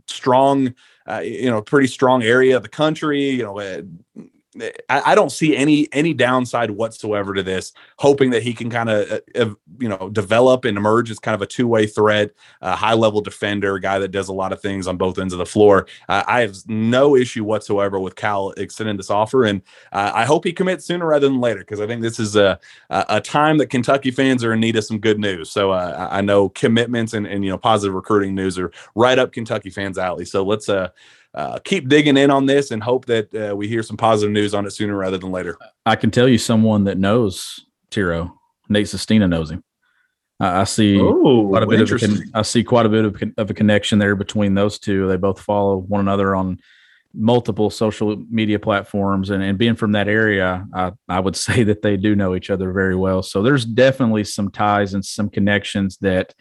strong, 0.07 0.75
uh, 1.09 1.21
you 1.21 1.51
know, 1.51 1.63
pretty 1.63 1.89
strong 1.89 2.23
area 2.23 2.57
of 2.57 2.63
the 2.63 2.69
country, 2.69 3.31
you 3.31 3.45
know, 3.45 3.59
uh, 3.59 3.83
I, 4.59 4.73
I, 4.89 5.15
don't 5.15 5.31
see 5.31 5.57
any 5.57 5.89
any 5.93 6.13
downside 6.13 6.73
whatsoever 6.73 7.35
to 7.35 7.43
this. 7.43 7.73
Hoping 7.99 8.31
that 8.31 8.43
he 8.43 8.53
can 8.53 8.69
kind 8.69 8.91
of 8.91 9.21
uh, 9.39 9.55
you 9.79 9.89
know 9.89 10.11
develop 10.11 10.65
and 10.65 10.77
emerge 10.77 11.09
as 11.09 11.21
kind 11.21 11.37
of 11.37 11.43
a 11.43 11.47
two 11.47 11.69
way 11.69 11.87
threat, 11.87 12.33
a 12.61 12.75
high 12.75 12.95
level 12.95 13.21
defender, 13.21 13.77
a 13.77 13.81
guy 13.81 14.01
that 14.01 14.09
does 14.11 14.29
a 14.29 14.33
lot 14.33 14.53
of 14.53 14.61
things 14.61 14.89
on 14.89 14.97
both 14.97 15.21
ends 15.21 15.33
of 15.33 15.39
the 15.39 15.47
floor. 15.47 15.87
Uh, 16.09 16.25
I 16.27 16.41
have 16.41 16.57
no 16.67 17.15
issue 17.15 17.45
whatsoever 17.45 18.01
with 18.01 18.17
Cal 18.17 18.51
extending 18.57 18.97
this 18.97 19.09
offer, 19.09 19.45
and 19.45 19.63
uh, 19.93 20.11
I 20.13 20.25
hope 20.25 20.45
he 20.45 20.53
commits 20.53 20.85
sooner 20.85 21.07
rather 21.07 21.29
than 21.29 21.41
later 21.41 21.61
because 21.61 21.81
I 21.81 21.87
think 21.87 22.03
this 22.03 22.19
is 22.19 22.35
a 22.35 22.59
a 22.91 23.21
time 23.21 23.59
that 23.59 23.67
Kentucky 23.67 24.11
fans 24.11 24.43
are 24.43 24.53
in 24.53 24.61
need 24.61 24.75
of 24.75 24.85
some 24.85 24.99
good 24.99 25.21
news. 25.21 25.49
So 25.49 25.71
uh, 25.71 26.09
I 26.11 26.23
know 26.23 26.49
commitments 26.49 27.15
and 27.15 27.25
and 27.25 27.45
you 27.45 27.51
know 27.51 27.59
positive 27.59 27.95
recruiting 27.95 28.35
news 28.35 28.59
are 28.59 28.73
right 28.97 29.19
up 29.19 29.33
Kentucky 29.33 29.71
fans' 29.71 29.97
alley. 29.97 30.25
So 30.25 30.43
let's 30.43 30.69
uh 30.69 30.89
uh, 31.35 31.59
keep 31.61 31.89
digging 31.89 32.17
in 32.17 32.31
on 32.31 32.47
this 32.47 32.71
and 32.71 32.83
hope 32.83 33.07
that 33.07 33.35
uh, 33.35 33.55
we 33.55 33.69
hear 33.69 33.83
some 33.83 33.97
positive 33.97 34.33
news 34.33 34.55
on 34.55 34.67
it 34.67 34.71
sooner 34.71 34.97
rather 34.97 35.19
than 35.19 35.31
later. 35.31 35.57
I 35.87 35.97
can 35.97 36.11
tell 36.11 36.29
you 36.29 36.39
someone 36.39 36.85
that 36.85 36.99
knows 36.99 37.67
Thiero. 37.91 38.33
Nate 38.69 38.89
Sestina 38.89 39.29
knows 39.29 39.51
him. 39.51 39.65
I 40.43 40.65
see 40.65 40.97
Ooh, 40.97 41.49
quite 41.51 41.63
a 41.63 41.67
bit 41.67 41.81
of 41.81 42.03
a 42.03 42.19
I 42.35 42.43
see 42.43 42.65
quite 42.65 42.87
a 42.87 42.89
bit 42.89 43.05
of, 43.05 43.23
of 43.37 43.51
a 43.51 43.55
connection 43.55 43.99
there 43.99 44.17
between 44.17 44.55
those 44.55 44.79
two. 44.79 45.07
They 45.07 45.17
both 45.17 45.39
follow 45.39 45.77
one 45.77 46.01
another 46.01 46.35
on 46.35 46.59
multiple 47.13 47.71
social 47.71 48.17
media 48.31 48.59
platforms 48.59 49.31
and, 49.31 49.43
and 49.43 49.59
being 49.59 49.75
from 49.75 49.93
that 49.93 50.09
area, 50.09 50.67
I, 50.73 50.93
I 51.09 51.21
would 51.21 51.37
say 51.47 51.63
that 51.65 51.83
they 51.83 51.97
do 51.97 52.17
know 52.17 52.35
each 52.35 52.51
other 52.51 52.73
very 52.73 52.97
well. 52.97 53.23
So 53.23 53.43
there's 53.43 53.65
definitely 53.65 54.25
some 54.25 54.51
ties 54.51 54.95
and 54.95 55.05
some 55.05 55.29
connections 55.29 55.99
that 56.01 56.35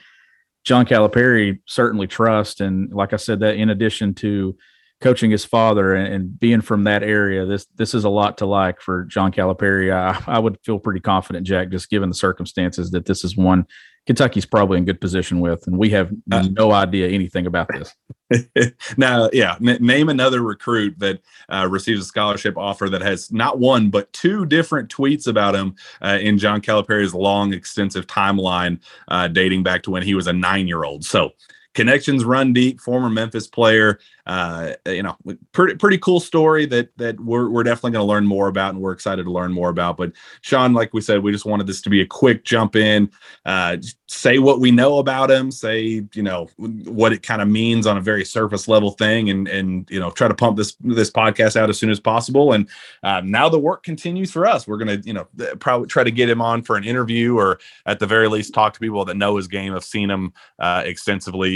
John 0.63 0.85
Calipari 0.85 1.59
certainly 1.65 2.07
trust. 2.07 2.61
And 2.61 2.93
like 2.93 3.13
I 3.13 3.17
said, 3.17 3.39
that 3.39 3.55
in 3.55 3.69
addition 3.69 4.13
to 4.15 4.55
coaching 5.01 5.31
his 5.31 5.45
father 5.45 5.95
and, 5.95 6.13
and, 6.13 6.39
being 6.39 6.61
from 6.61 6.83
that 6.83 7.03
area, 7.03 7.45
this 7.45 7.65
this 7.75 7.93
is 7.93 8.03
a 8.03 8.09
lot 8.09 8.37
to 8.39 8.45
like 8.45 8.81
for 8.81 9.05
John 9.05 9.31
Calipari. 9.31 9.93
I, 9.93 10.21
I 10.27 10.39
would 10.39 10.57
feel 10.63 10.79
pretty 10.79 10.99
confident, 10.99 11.47
Jack, 11.47 11.69
just 11.69 11.89
given 11.89 12.09
the 12.09 12.15
circumstances, 12.15 12.91
that 12.91 13.05
this 13.05 13.23
is 13.23 13.37
one 13.37 13.65
Kentucky's 14.09 14.45
probably 14.45 14.79
in 14.79 14.85
good 14.85 14.99
position 14.99 15.39
with, 15.39 15.67
and 15.67 15.77
we 15.77 15.91
have 15.91 16.11
uh, 16.31 16.47
no 16.53 16.71
idea 16.71 17.09
anything 17.09 17.45
about 17.45 17.69
this. 17.71 18.73
now, 18.97 19.29
yeah, 19.33 19.55
n- 19.61 19.77
name 19.81 20.09
another 20.09 20.41
recruit 20.41 20.97
that 20.97 21.21
uh, 21.49 21.67
receives 21.69 22.01
a 22.01 22.05
scholarship 22.05 22.57
offer 22.57 22.89
that 22.89 23.01
has 23.01 23.31
not 23.31 23.59
one 23.59 23.91
but 23.91 24.11
two 24.11 24.47
different 24.47 24.89
tweets 24.89 25.27
about 25.27 25.53
him 25.53 25.75
uh, 26.01 26.17
in 26.19 26.39
John 26.39 26.59
Calipari's 26.59 27.13
long, 27.13 27.53
extensive 27.53 28.07
timeline 28.07 28.79
uh, 29.09 29.27
dating 29.27 29.61
back 29.61 29.83
to 29.83 29.91
when 29.91 30.01
he 30.01 30.15
was 30.15 30.25
a 30.25 30.33
nine-year-old. 30.33 31.05
So 31.05 31.31
connections 31.73 32.25
run 32.25 32.53
deep. 32.53 32.79
Former 32.79 33.09
Memphis 33.09 33.47
player, 33.47 33.99
uh, 34.25 34.73
you 34.85 35.03
know, 35.03 35.15
pretty 35.51 35.75
pretty 35.75 35.97
cool 35.97 36.19
story 36.19 36.65
that 36.67 36.95
that 36.97 37.19
we're 37.19 37.49
we're 37.49 37.63
definitely 37.63 37.91
going 37.91 38.03
to 38.03 38.09
learn 38.09 38.25
more 38.25 38.47
about, 38.47 38.73
and 38.73 38.81
we're 38.81 38.91
excited 38.91 39.23
to 39.23 39.31
learn 39.31 39.51
more 39.51 39.69
about. 39.69 39.97
But 39.97 40.13
Sean, 40.41 40.73
like 40.73 40.93
we 40.93 41.01
said, 41.01 41.23
we 41.23 41.31
just 41.31 41.45
wanted 41.45 41.67
this 41.67 41.81
to 41.81 41.89
be 41.89 42.01
a 42.01 42.05
quick 42.05 42.43
jump 42.43 42.75
in, 42.75 43.11
uh, 43.45 43.77
say 44.07 44.39
what 44.39 44.59
we 44.59 44.71
know 44.71 44.97
about 44.97 45.31
him, 45.31 45.51
say 45.51 46.03
you 46.13 46.23
know 46.23 46.49
what 46.57 47.13
it 47.13 47.23
kind 47.23 47.41
of 47.41 47.47
means 47.47 47.87
on 47.87 47.97
a 47.97 48.01
very 48.01 48.25
surface 48.25 48.67
level 48.67 48.91
thing, 48.91 49.29
and 49.29 49.47
and 49.47 49.89
you 49.89 49.99
know 49.99 50.11
try 50.11 50.27
to 50.27 50.33
pump 50.33 50.57
this 50.57 50.75
this 50.81 51.11
podcast 51.11 51.55
out 51.55 51.69
as 51.69 51.77
soon 51.77 51.89
as 51.89 51.99
possible. 51.99 52.53
And 52.53 52.67
uh, 53.03 53.21
now 53.23 53.49
the 53.49 53.59
work 53.59 53.83
continues 53.83 54.31
for 54.31 54.45
us. 54.45 54.67
We're 54.67 54.77
going 54.77 55.01
to 55.01 55.07
you 55.07 55.13
know 55.13 55.27
probably 55.59 55.87
try 55.87 56.03
to 56.03 56.11
get 56.11 56.29
him 56.29 56.41
on 56.41 56.61
for 56.61 56.75
an 56.75 56.83
interview, 56.83 57.37
or 57.37 57.59
at 57.85 57.99
the 57.99 58.07
very 58.07 58.27
least 58.27 58.53
talk 58.53 58.73
to 58.73 58.79
people 58.79 59.05
that 59.05 59.17
know 59.17 59.37
his 59.37 59.47
game, 59.47 59.73
have 59.73 59.83
seen 59.83 60.09
him 60.09 60.33
uh, 60.59 60.83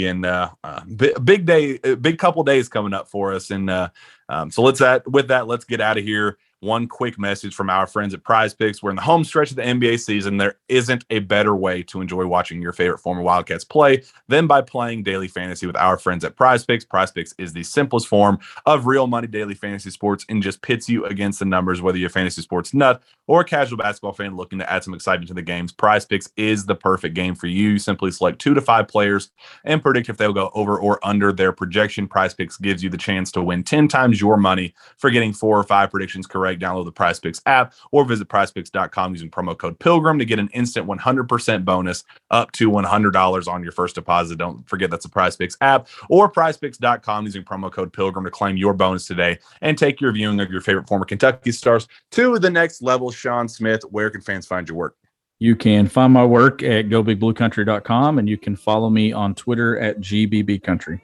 and 0.06 0.26
uh, 0.26 0.50
uh, 0.62 0.82
big 0.84 1.46
day, 1.46 1.78
big 1.78 2.18
couple 2.18 2.42
days 2.44 2.68
coming 2.68 2.92
up 2.94 3.08
for 3.08 3.32
us. 3.32 3.50
And 3.50 3.70
uh, 3.70 3.88
um, 4.28 4.50
so 4.50 4.62
let's 4.62 4.78
that 4.80 5.06
with 5.10 5.28
that, 5.28 5.46
let's 5.46 5.64
get 5.64 5.80
out 5.80 5.98
of 5.98 6.04
here. 6.04 6.38
One 6.64 6.88
quick 6.88 7.18
message 7.18 7.54
from 7.54 7.68
our 7.68 7.86
friends 7.86 8.14
at 8.14 8.24
Prize 8.24 8.54
Picks. 8.54 8.82
We're 8.82 8.90
in 8.90 8.96
the 8.96 9.02
home 9.02 9.22
stretch 9.22 9.50
of 9.50 9.56
the 9.56 9.62
NBA 9.62 10.00
season. 10.00 10.38
There 10.38 10.56
isn't 10.68 11.04
a 11.10 11.18
better 11.20 11.54
way 11.54 11.82
to 11.84 12.00
enjoy 12.00 12.26
watching 12.26 12.62
your 12.62 12.72
favorite 12.72 12.98
former 12.98 13.20
Wildcats 13.20 13.64
play 13.64 14.02
than 14.28 14.46
by 14.46 14.62
playing 14.62 15.02
daily 15.02 15.28
fantasy 15.28 15.66
with 15.66 15.76
our 15.76 15.98
friends 15.98 16.24
at 16.24 16.36
Prize 16.36 16.64
Picks. 16.64 16.84
Prize 16.84 17.10
Picks 17.10 17.34
is 17.38 17.52
the 17.52 17.62
simplest 17.62 18.08
form 18.08 18.38
of 18.64 18.86
real 18.86 19.06
money 19.06 19.26
daily 19.26 19.54
fantasy 19.54 19.90
sports 19.90 20.24
and 20.28 20.42
just 20.42 20.62
pits 20.62 20.88
you 20.88 21.04
against 21.04 21.38
the 21.38 21.44
numbers, 21.44 21.82
whether 21.82 21.98
you're 21.98 22.08
a 22.08 22.10
fantasy 22.10 22.40
sports 22.40 22.72
nut 22.72 23.02
or 23.26 23.42
a 23.42 23.44
casual 23.44 23.78
basketball 23.78 24.12
fan 24.12 24.36
looking 24.36 24.58
to 24.58 24.72
add 24.72 24.82
some 24.82 24.94
excitement 24.94 25.28
to 25.28 25.34
the 25.34 25.42
games. 25.42 25.70
Prize 25.70 26.06
Picks 26.06 26.30
is 26.36 26.64
the 26.64 26.74
perfect 26.74 27.14
game 27.14 27.34
for 27.34 27.46
you. 27.46 27.70
you 27.70 27.78
simply 27.78 28.10
select 28.10 28.40
two 28.40 28.54
to 28.54 28.60
five 28.60 28.88
players 28.88 29.30
and 29.64 29.82
predict 29.82 30.08
if 30.08 30.16
they'll 30.16 30.32
go 30.32 30.50
over 30.54 30.78
or 30.78 30.98
under 31.06 31.32
their 31.32 31.52
projection. 31.52 32.08
Prize 32.08 32.34
Picks 32.34 32.56
gives 32.56 32.82
you 32.82 32.90
the 32.90 32.96
chance 32.96 33.30
to 33.32 33.42
win 33.42 33.62
10 33.62 33.88
times 33.88 34.20
your 34.20 34.36
money 34.36 34.74
for 34.96 35.10
getting 35.10 35.32
four 35.32 35.58
or 35.58 35.64
five 35.64 35.90
predictions 35.90 36.26
correct 36.26 36.53
download 36.56 36.84
the 36.84 36.92
Prize 36.92 37.20
Picks 37.20 37.40
app 37.46 37.74
or 37.92 38.04
visit 38.04 38.28
prizepicks.com 38.28 39.12
using 39.12 39.30
promo 39.30 39.56
code 39.56 39.78
Pilgrim 39.78 40.18
to 40.18 40.24
get 40.24 40.38
an 40.38 40.48
instant 40.48 40.86
100% 40.86 41.64
bonus 41.64 42.04
up 42.30 42.52
to 42.52 42.70
$100 42.70 43.48
on 43.48 43.62
your 43.62 43.72
first 43.72 43.94
deposit. 43.94 44.38
Don't 44.38 44.68
forget 44.68 44.90
that's 44.90 45.04
the 45.04 45.10
Prize 45.10 45.36
Picks 45.36 45.56
app 45.60 45.88
or 46.08 46.30
prizepicks.com 46.30 47.24
using 47.24 47.42
promo 47.42 47.70
code 47.70 47.92
Pilgrim 47.92 48.24
to 48.24 48.30
claim 48.30 48.56
your 48.56 48.74
bonus 48.74 49.06
today 49.06 49.38
and 49.60 49.76
take 49.78 50.00
your 50.00 50.12
viewing 50.12 50.40
of 50.40 50.50
your 50.50 50.60
favorite 50.60 50.88
former 50.88 51.04
Kentucky 51.04 51.52
stars 51.52 51.88
to 52.12 52.38
the 52.38 52.50
next 52.50 52.82
level. 52.82 53.10
Sean 53.10 53.48
Smith, 53.48 53.82
where 53.90 54.10
can 54.10 54.20
fans 54.20 54.46
find 54.46 54.68
your 54.68 54.76
work? 54.76 54.96
You 55.40 55.56
can 55.56 55.88
find 55.88 56.12
my 56.12 56.24
work 56.24 56.62
at 56.62 56.88
gobigbluecountry.com 56.88 58.18
and 58.18 58.28
you 58.28 58.38
can 58.38 58.56
follow 58.56 58.88
me 58.88 59.12
on 59.12 59.34
Twitter 59.34 59.78
at 59.78 60.00
gbbcountry. 60.00 61.00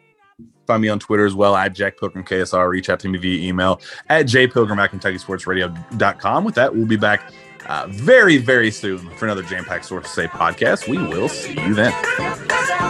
Find 0.70 0.82
me 0.82 0.88
on 0.88 1.00
Twitter 1.00 1.26
as 1.26 1.34
well 1.34 1.56
at 1.56 1.72
Jack 1.72 1.98
Pilgrim 1.98 2.24
KSR. 2.24 2.68
Reach 2.68 2.88
out 2.88 3.00
to 3.00 3.08
me 3.08 3.18
via 3.18 3.44
email 3.48 3.80
at 4.08 4.26
jpilgrim 4.26 4.78
at 4.78 4.92
KentuckySportsRadio.com. 4.92 6.44
With 6.44 6.54
that, 6.54 6.76
we'll 6.76 6.86
be 6.86 6.94
back 6.94 7.32
uh, 7.66 7.88
very, 7.88 8.36
very 8.36 8.70
soon 8.70 9.10
for 9.16 9.24
another 9.24 9.42
Jam 9.42 9.64
Pack 9.64 9.82
Source 9.82 10.08
Say 10.12 10.28
podcast. 10.28 10.86
We 10.86 10.98
will 10.98 11.28
see 11.28 11.60
you 11.60 11.74
then. 11.74 12.89